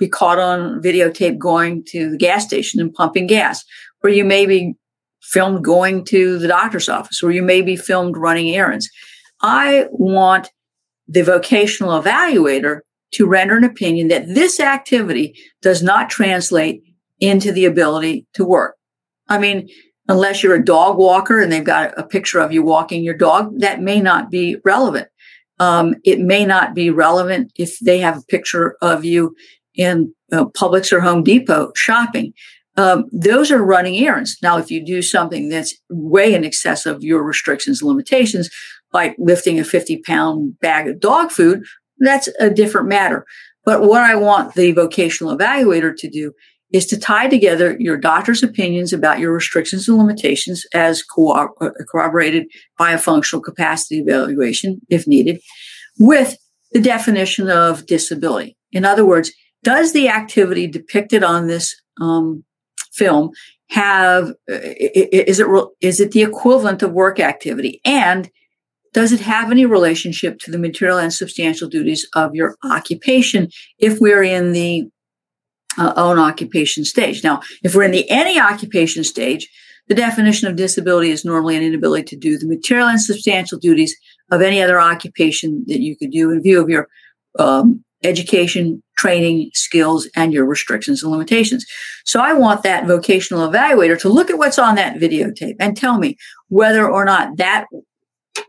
be 0.00 0.08
caught 0.08 0.40
on 0.40 0.82
videotape 0.82 1.38
going 1.38 1.84
to 1.84 2.10
the 2.10 2.16
gas 2.16 2.44
station 2.44 2.80
and 2.80 2.92
pumping 2.92 3.28
gas, 3.28 3.64
or 4.02 4.10
you 4.10 4.24
may 4.24 4.46
be 4.46 4.74
filmed 5.22 5.62
going 5.62 6.04
to 6.06 6.38
the 6.38 6.48
doctor's 6.48 6.88
office, 6.88 7.22
or 7.22 7.30
you 7.30 7.42
may 7.42 7.62
be 7.62 7.76
filmed 7.76 8.16
running 8.16 8.56
errands. 8.56 8.90
I 9.42 9.86
want 9.92 10.50
the 11.06 11.22
vocational 11.22 12.00
evaluator 12.00 12.80
to 13.12 13.26
render 13.26 13.56
an 13.56 13.64
opinion 13.64 14.08
that 14.08 14.26
this 14.26 14.58
activity 14.58 15.38
does 15.62 15.82
not 15.82 16.10
translate 16.10 16.82
into 17.20 17.52
the 17.52 17.66
ability 17.66 18.26
to 18.34 18.44
work. 18.44 18.76
I 19.28 19.38
mean, 19.38 19.68
unless 20.08 20.42
you're 20.42 20.54
a 20.54 20.64
dog 20.64 20.96
walker 20.96 21.40
and 21.40 21.52
they've 21.52 21.62
got 21.62 21.96
a 21.98 22.02
picture 22.02 22.40
of 22.40 22.52
you 22.52 22.62
walking 22.62 23.04
your 23.04 23.16
dog, 23.16 23.60
that 23.60 23.82
may 23.82 24.00
not 24.00 24.30
be 24.30 24.56
relevant. 24.64 25.08
Um, 25.58 25.96
it 26.04 26.20
may 26.20 26.46
not 26.46 26.74
be 26.74 26.88
relevant 26.88 27.52
if 27.56 27.78
they 27.80 27.98
have 27.98 28.16
a 28.16 28.22
picture 28.22 28.76
of 28.80 29.04
you 29.04 29.36
in 29.80 30.14
uh, 30.30 30.44
Publix 30.44 30.92
or 30.92 31.00
Home 31.00 31.22
Depot 31.22 31.72
shopping. 31.74 32.32
Um, 32.76 33.06
those 33.12 33.50
are 33.50 33.64
running 33.64 33.96
errands. 33.96 34.36
Now, 34.42 34.58
if 34.58 34.70
you 34.70 34.84
do 34.84 35.02
something 35.02 35.48
that's 35.48 35.74
way 35.88 36.34
in 36.34 36.44
excess 36.44 36.86
of 36.86 37.02
your 37.02 37.22
restrictions 37.22 37.80
and 37.80 37.88
limitations, 37.88 38.50
like 38.92 39.16
lifting 39.18 39.58
a 39.58 39.64
50 39.64 40.02
pound 40.02 40.58
bag 40.60 40.86
of 40.86 41.00
dog 41.00 41.30
food, 41.30 41.64
that's 41.98 42.28
a 42.38 42.50
different 42.50 42.88
matter. 42.88 43.24
But 43.64 43.82
what 43.82 44.02
I 44.02 44.14
want 44.14 44.54
the 44.54 44.72
vocational 44.72 45.36
evaluator 45.36 45.96
to 45.96 46.08
do 46.08 46.32
is 46.72 46.86
to 46.86 46.98
tie 46.98 47.28
together 47.28 47.76
your 47.80 47.96
doctor's 47.96 48.42
opinions 48.42 48.92
about 48.92 49.18
your 49.18 49.32
restrictions 49.32 49.88
and 49.88 49.98
limitations 49.98 50.64
as 50.72 51.02
co- 51.02 51.32
uh, 51.32 51.70
corroborated 51.90 52.46
by 52.78 52.92
a 52.92 52.98
functional 52.98 53.42
capacity 53.42 53.98
evaluation, 53.98 54.80
if 54.88 55.06
needed, 55.06 55.40
with 55.98 56.36
the 56.72 56.80
definition 56.80 57.50
of 57.50 57.86
disability. 57.86 58.56
In 58.72 58.84
other 58.84 59.04
words, 59.04 59.32
does 59.62 59.92
the 59.92 60.08
activity 60.08 60.66
depicted 60.66 61.22
on 61.22 61.46
this 61.46 61.80
um, 62.00 62.44
film 62.92 63.30
have 63.70 64.32
is 64.48 65.38
it 65.38 65.46
is 65.80 66.00
it 66.00 66.12
the 66.12 66.22
equivalent 66.22 66.82
of 66.82 66.92
work 66.92 67.20
activity? 67.20 67.80
And 67.84 68.30
does 68.92 69.12
it 69.12 69.20
have 69.20 69.50
any 69.50 69.64
relationship 69.64 70.40
to 70.40 70.50
the 70.50 70.58
material 70.58 70.98
and 70.98 71.12
substantial 71.12 71.68
duties 71.68 72.08
of 72.14 72.34
your 72.34 72.56
occupation 72.64 73.48
if 73.78 74.00
we're 74.00 74.24
in 74.24 74.52
the 74.52 74.88
uh, 75.78 75.92
own 75.96 76.18
occupation 76.18 76.84
stage? 76.84 77.22
Now 77.22 77.40
if 77.62 77.74
we're 77.74 77.84
in 77.84 77.92
the 77.92 78.10
any 78.10 78.40
occupation 78.40 79.04
stage 79.04 79.48
the 79.90 79.94
definition 79.96 80.46
of 80.46 80.54
disability 80.54 81.10
is 81.10 81.24
normally 81.24 81.56
an 81.56 81.64
inability 81.64 82.04
to 82.04 82.16
do 82.16 82.38
the 82.38 82.46
material 82.46 82.86
and 82.86 83.00
substantial 83.00 83.58
duties 83.58 83.96
of 84.30 84.40
any 84.40 84.62
other 84.62 84.80
occupation 84.80 85.64
that 85.66 85.80
you 85.80 85.96
could 85.96 86.12
do 86.12 86.30
in 86.30 86.40
view 86.40 86.62
of 86.62 86.68
your 86.68 86.88
um, 87.40 87.84
education, 88.02 88.82
training, 88.96 89.50
skills, 89.52 90.08
and 90.16 90.32
your 90.32 90.46
restrictions 90.46 91.02
and 91.02 91.12
limitations. 91.12 91.66
So 92.04 92.20
I 92.20 92.32
want 92.32 92.62
that 92.62 92.86
vocational 92.86 93.48
evaluator 93.48 93.98
to 94.00 94.08
look 94.08 94.30
at 94.30 94.38
what's 94.38 94.58
on 94.58 94.74
that 94.76 94.96
videotape 94.96 95.56
and 95.60 95.76
tell 95.76 95.98
me 95.98 96.16
whether 96.48 96.88
or 96.88 97.04
not 97.04 97.36
that 97.36 97.66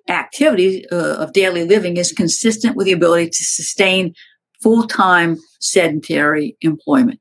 activity 0.08 0.86
uh, 0.92 1.16
of 1.16 1.34
daily 1.34 1.66
living 1.66 1.98
is 1.98 2.12
consistent 2.12 2.76
with 2.76 2.86
the 2.86 2.94
ability 2.94 3.30
to 3.30 3.44
sustain 3.44 4.14
full-time 4.62 5.38
sedentary 5.60 6.56
employment. 6.62 7.20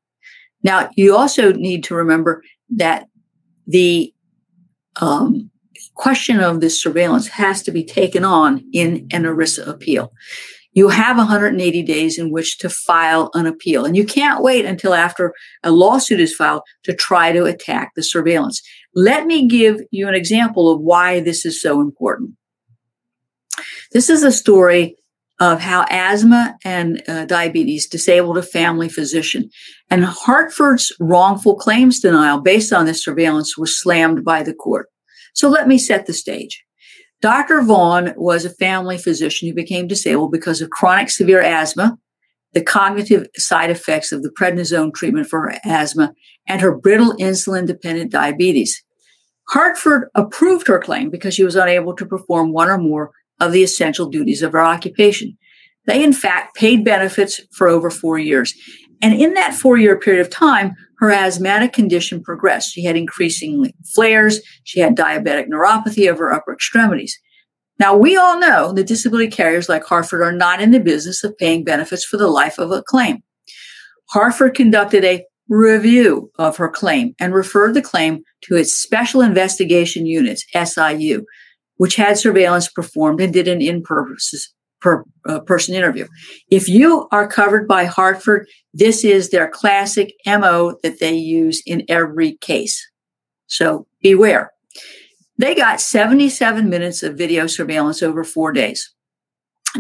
Now, 0.63 0.91
you 0.97 1.17
also 1.17 1.53
need 1.53 1.85
to 1.85 1.95
remember 1.95 2.43
that 2.77 3.07
the 3.67 4.13
um, 5.01 5.51
question 5.95 6.41
of 6.41 6.61
this 6.61 6.81
surveillance 6.81 7.29
has 7.29 7.63
to 7.63 7.71
be 7.71 7.85
taken 7.85 8.25
on 8.25 8.65
in 8.73 9.07
an 9.13 9.25
ERISA 9.25 9.67
appeal 9.67 10.13
you 10.73 10.89
have 10.89 11.17
180 11.17 11.83
days 11.83 12.19
in 12.19 12.31
which 12.31 12.59
to 12.59 12.71
file 12.71 13.31
an 13.35 13.47
appeal. 13.47 13.85
And 13.85 13.97
you 13.97 14.05
can't 14.05 14.43
wait 14.43 14.65
until 14.65 14.95
after 14.95 15.35
a 15.63 15.71
lawsuit 15.71 16.21
is 16.21 16.35
filed 16.35 16.63
to 16.85 16.95
try 16.95 17.33
to 17.33 17.45
attack 17.45 17.93
the 17.97 18.03
surveillance. 18.03 18.63
Let 18.95 19.27
me 19.27 19.49
give 19.49 19.81
you 19.91 20.09
an 20.09 20.15
example 20.15 20.71
of 20.71 20.81
why 20.81 21.21
this 21.21 21.45
is 21.45 21.61
so 21.61 21.81
important. 21.81 22.33
This 23.93 24.09
is 24.09 24.23
a 24.23 24.33
story 24.33 24.97
of 25.41 25.59
how 25.59 25.87
asthma 25.89 26.57
and 26.65 27.03
uh, 27.09 27.25
diabetes 27.25 27.89
disabled 27.89 28.37
a 28.37 28.43
family 28.43 28.89
physician. 28.89 29.49
And 29.91 30.05
Hartford's 30.05 30.93
wrongful 31.01 31.57
claims 31.57 31.99
denial 32.01 32.41
based 32.41 32.73
on 32.73 32.85
this 32.85 33.03
surveillance 33.03 33.57
was 33.57 33.81
slammed 33.81 34.23
by 34.23 34.43
the 34.43 34.55
court. 34.55 34.89
So 35.33 35.49
let 35.49 35.67
me 35.67 35.79
set 35.79 36.07
the 36.07 36.13
stage. 36.13 36.63
Dr. 37.21 37.61
Vaughn 37.61 38.15
was 38.17 38.45
a 38.45 38.51
family 38.51 38.97
physician 38.97 39.49
who 39.49 39.55
became 39.55 39.87
disabled 39.87 40.33
because 40.33 40.61
of 40.61 40.71
chronic 40.71 41.11
severe 41.11 41.43
asthma, 41.43 41.99
the 42.55 42.63
cognitive 42.63 43.27
side 43.37 43.71
effects 43.71 44.11
of 44.11 44.23
the 44.23 44.31
prednisone 44.31 44.95
treatment 44.95 45.27
for 45.27 45.43
her 45.43 45.59
asthma, 45.65 46.15
and 46.49 46.61
her 46.61 46.77
brittle 46.77 47.15
insulin 47.17 47.67
dependent 47.67 48.11
diabetes. 48.11 48.83
Hartford 49.51 50.09
approved 50.15 50.67
her 50.67 50.79
claim 50.79 51.11
because 51.11 51.35
she 51.35 51.45
was 51.45 51.57
unable 51.57 51.95
to 51.95 52.07
perform 52.07 52.53
one 52.53 52.69
or 52.69 52.79
more 52.79 53.11
of 53.41 53.53
the 53.53 53.63
essential 53.63 54.09
duties 54.09 54.43
of 54.43 54.53
her 54.53 54.61
occupation. 54.61 55.37
They, 55.87 56.03
in 56.03 56.13
fact, 56.13 56.57
paid 56.57 56.85
benefits 56.85 57.41
for 57.53 57.69
over 57.69 57.91
four 57.91 58.19
years. 58.19 58.55
And 59.03 59.15
in 59.15 59.35
that 59.35 59.55
four 59.55 59.77
year 59.77 59.99
period 59.99 60.21
of 60.21 60.31
time, 60.31 60.75
her 61.01 61.11
asthmatic 61.11 61.73
condition 61.73 62.23
progressed. 62.23 62.73
She 62.73 62.85
had 62.85 62.97
increasing 62.97 63.73
flares. 63.95 64.41
She 64.65 64.81
had 64.81 64.97
diabetic 64.97 65.49
neuropathy 65.49 66.11
of 66.11 66.19
her 66.19 66.33
upper 66.33 66.53
extremities. 66.53 67.19
Now, 67.79 67.97
we 67.97 68.17
all 68.17 68.39
know 68.39 68.73
that 68.73 68.87
disability 68.87 69.29
carriers 69.29 69.69
like 69.69 69.85
Hartford 69.85 70.21
are 70.21 70.33
not 70.33 70.61
in 70.61 70.71
the 70.71 70.79
business 70.79 71.25
of 71.25 71.37
paying 71.39 71.65
benefits 71.65 72.05
for 72.05 72.19
the 72.19 72.29
life 72.29 72.59
of 72.59 72.71
a 72.71 72.83
claim. 72.83 73.23
Hartford 74.11 74.55
conducted 74.55 75.03
a 75.03 75.25
review 75.49 76.31
of 76.39 76.59
her 76.59 76.69
claim 76.69 77.15
and 77.19 77.33
referred 77.33 77.73
the 77.73 77.83
claim 77.83 78.23
to 78.43 78.55
its 78.55 78.75
Special 78.75 79.23
Investigation 79.23 80.05
Units, 80.05 80.45
SIU, 80.53 81.25
which 81.77 81.97
had 81.97 82.19
surveillance 82.19 82.69
performed 82.69 83.23
and 83.23 83.33
did 83.33 83.49
an 83.49 83.63
in-person 83.63 84.19
per 84.81 85.05
uh, 85.27 85.41
person 85.41 85.75
interview. 85.75 86.07
If 86.51 86.69
you 86.69 87.09
are 87.13 87.29
covered 87.29 87.69
by 87.69 87.85
Hartford, 87.85 88.47
this 88.73 89.05
is 89.05 89.31
their 89.31 89.49
classic 89.49 90.15
MO 90.27 90.77
that 90.83 91.01
they 91.01 91.15
use 91.15 91.63
in 91.67 91.85
every 91.89 92.37
case. 92.39 92.87
So 93.47 93.87
beware. 94.03 94.53
They 95.39 95.55
got 95.55 95.81
77 95.81 96.69
minutes 96.69 97.03
of 97.03 97.17
video 97.17 97.47
surveillance 97.47 98.03
over 98.03 98.25
four 98.25 98.53
days. 98.53 98.93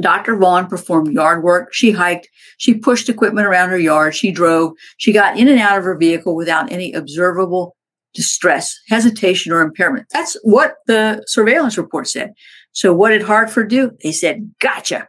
Dr. 0.00 0.36
Vaughn 0.36 0.66
performed 0.66 1.12
yard 1.12 1.42
work. 1.42 1.74
She 1.74 1.90
hiked. 1.90 2.28
She 2.58 2.74
pushed 2.74 3.08
equipment 3.08 3.46
around 3.46 3.70
her 3.70 3.78
yard. 3.78 4.14
She 4.14 4.30
drove. 4.30 4.72
She 4.98 5.12
got 5.12 5.36
in 5.36 5.48
and 5.48 5.58
out 5.58 5.78
of 5.78 5.84
her 5.84 5.96
vehicle 5.96 6.36
without 6.36 6.70
any 6.70 6.92
observable 6.92 7.76
distress, 8.14 8.74
hesitation, 8.88 9.52
or 9.52 9.60
impairment. 9.60 10.06
That's 10.12 10.36
what 10.42 10.76
the 10.86 11.22
surveillance 11.26 11.78
report 11.78 12.08
said. 12.08 12.32
So 12.72 12.92
what 12.92 13.10
did 13.10 13.22
Hartford 13.22 13.68
do? 13.68 13.92
They 14.02 14.12
said, 14.12 14.54
gotcha. 14.60 15.08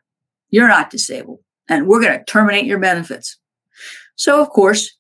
You're 0.50 0.68
not 0.68 0.90
disabled 0.90 1.40
and 1.70 1.88
we're 1.88 2.02
going 2.02 2.18
to 2.18 2.26
terminate 2.26 2.66
your 2.66 2.80
benefits. 2.80 3.38
So 4.16 4.42
of 4.42 4.50
course, 4.50 4.98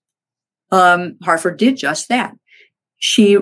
um, 0.72 1.18
Hartford 1.24 1.58
did 1.58 1.78
just 1.78 2.08
that. 2.10 2.34
She 2.98 3.38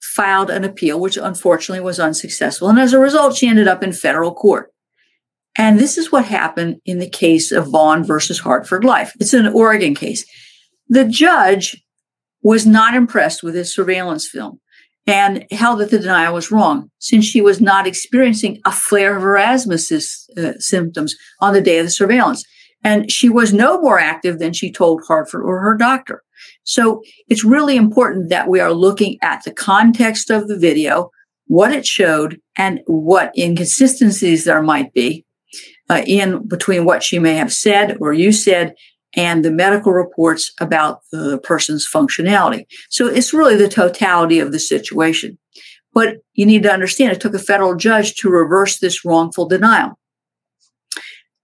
filed 0.00 0.50
an 0.50 0.64
appeal, 0.64 1.00
which 1.00 1.16
unfortunately 1.16 1.82
was 1.84 1.98
unsuccessful. 1.98 2.68
And 2.68 2.78
as 2.78 2.92
a 2.92 2.98
result, 2.98 3.36
she 3.36 3.48
ended 3.48 3.68
up 3.68 3.82
in 3.82 3.92
federal 3.92 4.32
court. 4.32 4.72
And 5.56 5.78
this 5.78 5.98
is 5.98 6.12
what 6.12 6.24
happened 6.24 6.80
in 6.84 6.98
the 6.98 7.08
case 7.08 7.50
of 7.50 7.68
Vaughn 7.68 8.04
versus 8.04 8.38
Hartford 8.38 8.84
Life. 8.84 9.12
It's 9.18 9.34
an 9.34 9.48
Oregon 9.48 9.94
case. 9.94 10.24
The 10.88 11.04
judge 11.04 11.82
was 12.42 12.64
not 12.64 12.94
impressed 12.94 13.42
with 13.42 13.54
his 13.54 13.74
surveillance 13.74 14.28
film 14.28 14.60
and 15.08 15.46
held 15.50 15.80
that 15.80 15.90
the 15.90 15.98
denial 15.98 16.34
was 16.34 16.52
wrong 16.52 16.90
since 16.98 17.24
she 17.24 17.40
was 17.40 17.62
not 17.62 17.86
experiencing 17.86 18.60
a 18.66 18.70
flare 18.70 19.16
of 19.16 19.24
asthma 19.40 19.76
uh, 19.76 20.52
symptoms 20.58 21.16
on 21.40 21.54
the 21.54 21.62
day 21.62 21.78
of 21.78 21.86
the 21.86 21.90
surveillance. 21.90 22.44
And 22.84 23.10
she 23.10 23.30
was 23.30 23.52
no 23.52 23.80
more 23.80 23.98
active 23.98 24.38
than 24.38 24.52
she 24.52 24.70
told 24.70 25.02
Hartford 25.08 25.42
or 25.42 25.60
her 25.60 25.76
doctor. 25.76 26.22
So 26.62 27.02
it's 27.26 27.42
really 27.42 27.74
important 27.76 28.28
that 28.28 28.48
we 28.48 28.60
are 28.60 28.72
looking 28.72 29.16
at 29.22 29.42
the 29.44 29.50
context 29.50 30.30
of 30.30 30.46
the 30.46 30.58
video, 30.58 31.10
what 31.46 31.72
it 31.72 31.86
showed, 31.86 32.38
and 32.56 32.80
what 32.86 33.32
inconsistencies 33.36 34.44
there 34.44 34.62
might 34.62 34.92
be 34.92 35.24
uh, 35.88 36.02
in 36.06 36.46
between 36.46 36.84
what 36.84 37.02
she 37.02 37.18
may 37.18 37.34
have 37.34 37.52
said 37.52 37.96
or 37.98 38.12
you 38.12 38.30
said 38.30 38.74
and 39.14 39.44
the 39.44 39.50
medical 39.50 39.92
reports 39.92 40.52
about 40.60 41.00
the 41.12 41.38
person's 41.38 41.88
functionality. 41.88 42.66
So 42.90 43.06
it's 43.06 43.32
really 43.32 43.56
the 43.56 43.68
totality 43.68 44.38
of 44.38 44.52
the 44.52 44.58
situation. 44.58 45.38
But 45.94 46.18
you 46.34 46.46
need 46.46 46.62
to 46.64 46.72
understand 46.72 47.12
it 47.12 47.20
took 47.20 47.34
a 47.34 47.38
federal 47.38 47.74
judge 47.74 48.14
to 48.16 48.30
reverse 48.30 48.78
this 48.78 49.04
wrongful 49.04 49.48
denial. 49.48 49.98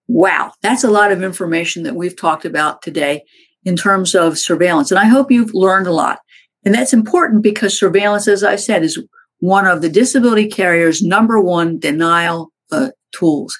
Wow, 0.07 0.53
that's 0.61 0.85
a 0.85 0.90
lot 0.90 1.12
of 1.12 1.22
information 1.22 1.83
that 1.85 1.96
we've 1.96 2.16
talked 2.16 2.44
about 2.44 2.83
today 2.83 3.24
in 3.64 3.74
terms 3.74 4.14
of 4.14 4.38
surveillance. 4.38 4.90
And 4.90 5.00
I 5.00 5.07
hope 5.07 5.31
you've 5.31 5.55
learned 5.55 5.87
a 5.87 5.92
lot. 5.92 6.18
And 6.64 6.74
that's 6.74 6.92
important 6.92 7.42
because 7.42 7.79
surveillance, 7.79 8.29
as 8.29 8.44
I 8.44 8.57
said, 8.57 8.85
is 8.85 9.03
one 9.38 9.66
of 9.66 9.83
the 9.83 9.88
disability 9.88 10.48
carrier's 10.48 11.03
number 11.03 11.40
one 11.40 11.79
denial 11.79 12.53
uh, 12.70 12.90
tools, 13.12 13.59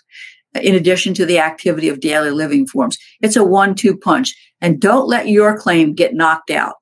in 0.63 0.75
addition 0.75 1.15
to 1.15 1.27
the 1.27 1.39
activity 1.39 1.89
of 1.89 2.01
daily 2.01 2.31
living 2.31 2.67
forms. 2.67 2.99
It's 3.21 3.37
a 3.37 3.45
one 3.45 3.75
two 3.75 3.97
punch. 3.97 4.35
And 4.61 4.81
don't 4.81 5.09
let 5.09 5.29
your 5.29 5.59
claim 5.59 5.95
get 5.95 6.15
knocked 6.15 6.51
out. 6.51 6.77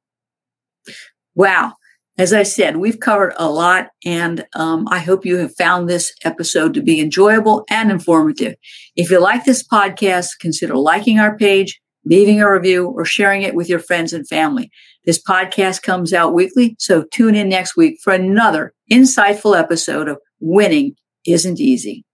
Wow. 1.35 1.72
As 2.18 2.32
I 2.35 2.42
said, 2.42 2.76
we've 2.76 3.00
covered 3.00 3.32
a 3.38 3.50
lot, 3.50 3.88
and 4.04 4.44
um, 4.54 4.87
I 4.90 4.98
hope 4.98 5.24
you 5.24 5.38
have 5.38 5.56
found 5.56 5.88
this 5.88 6.12
episode 6.24 6.74
to 6.74 6.82
be 6.82 7.00
enjoyable 7.00 7.64
and 7.70 7.90
informative. 7.90 8.54
If 8.94 9.11
you 9.11 9.18
like 9.18 9.44
this 9.44 9.66
podcast, 9.66 10.28
consider 10.38 10.76
liking 10.76 11.18
our 11.18 11.37
page, 11.38 11.80
leaving 12.04 12.42
a 12.42 12.52
review, 12.52 12.87
or 12.87 13.06
sharing 13.06 13.42
it 13.42 13.54
with 13.54 13.68
your 13.68 13.78
friends 13.78 14.12
and 14.12 14.28
family. 14.28 14.70
This 15.06 15.20
podcast 15.20 15.82
comes 15.82 16.12
out 16.12 16.35
weekly, 16.35 16.76
so 16.78 17.04
tune 17.12 17.35
in 17.35 17.48
next 17.48 17.76
week 17.76 17.98
for 18.04 18.12
another 18.12 18.74
insightful 18.92 19.58
episode 19.58 20.06
of 20.06 20.18
Winning 20.38 20.94
Isn't 21.26 21.61
Easy. 21.61 22.04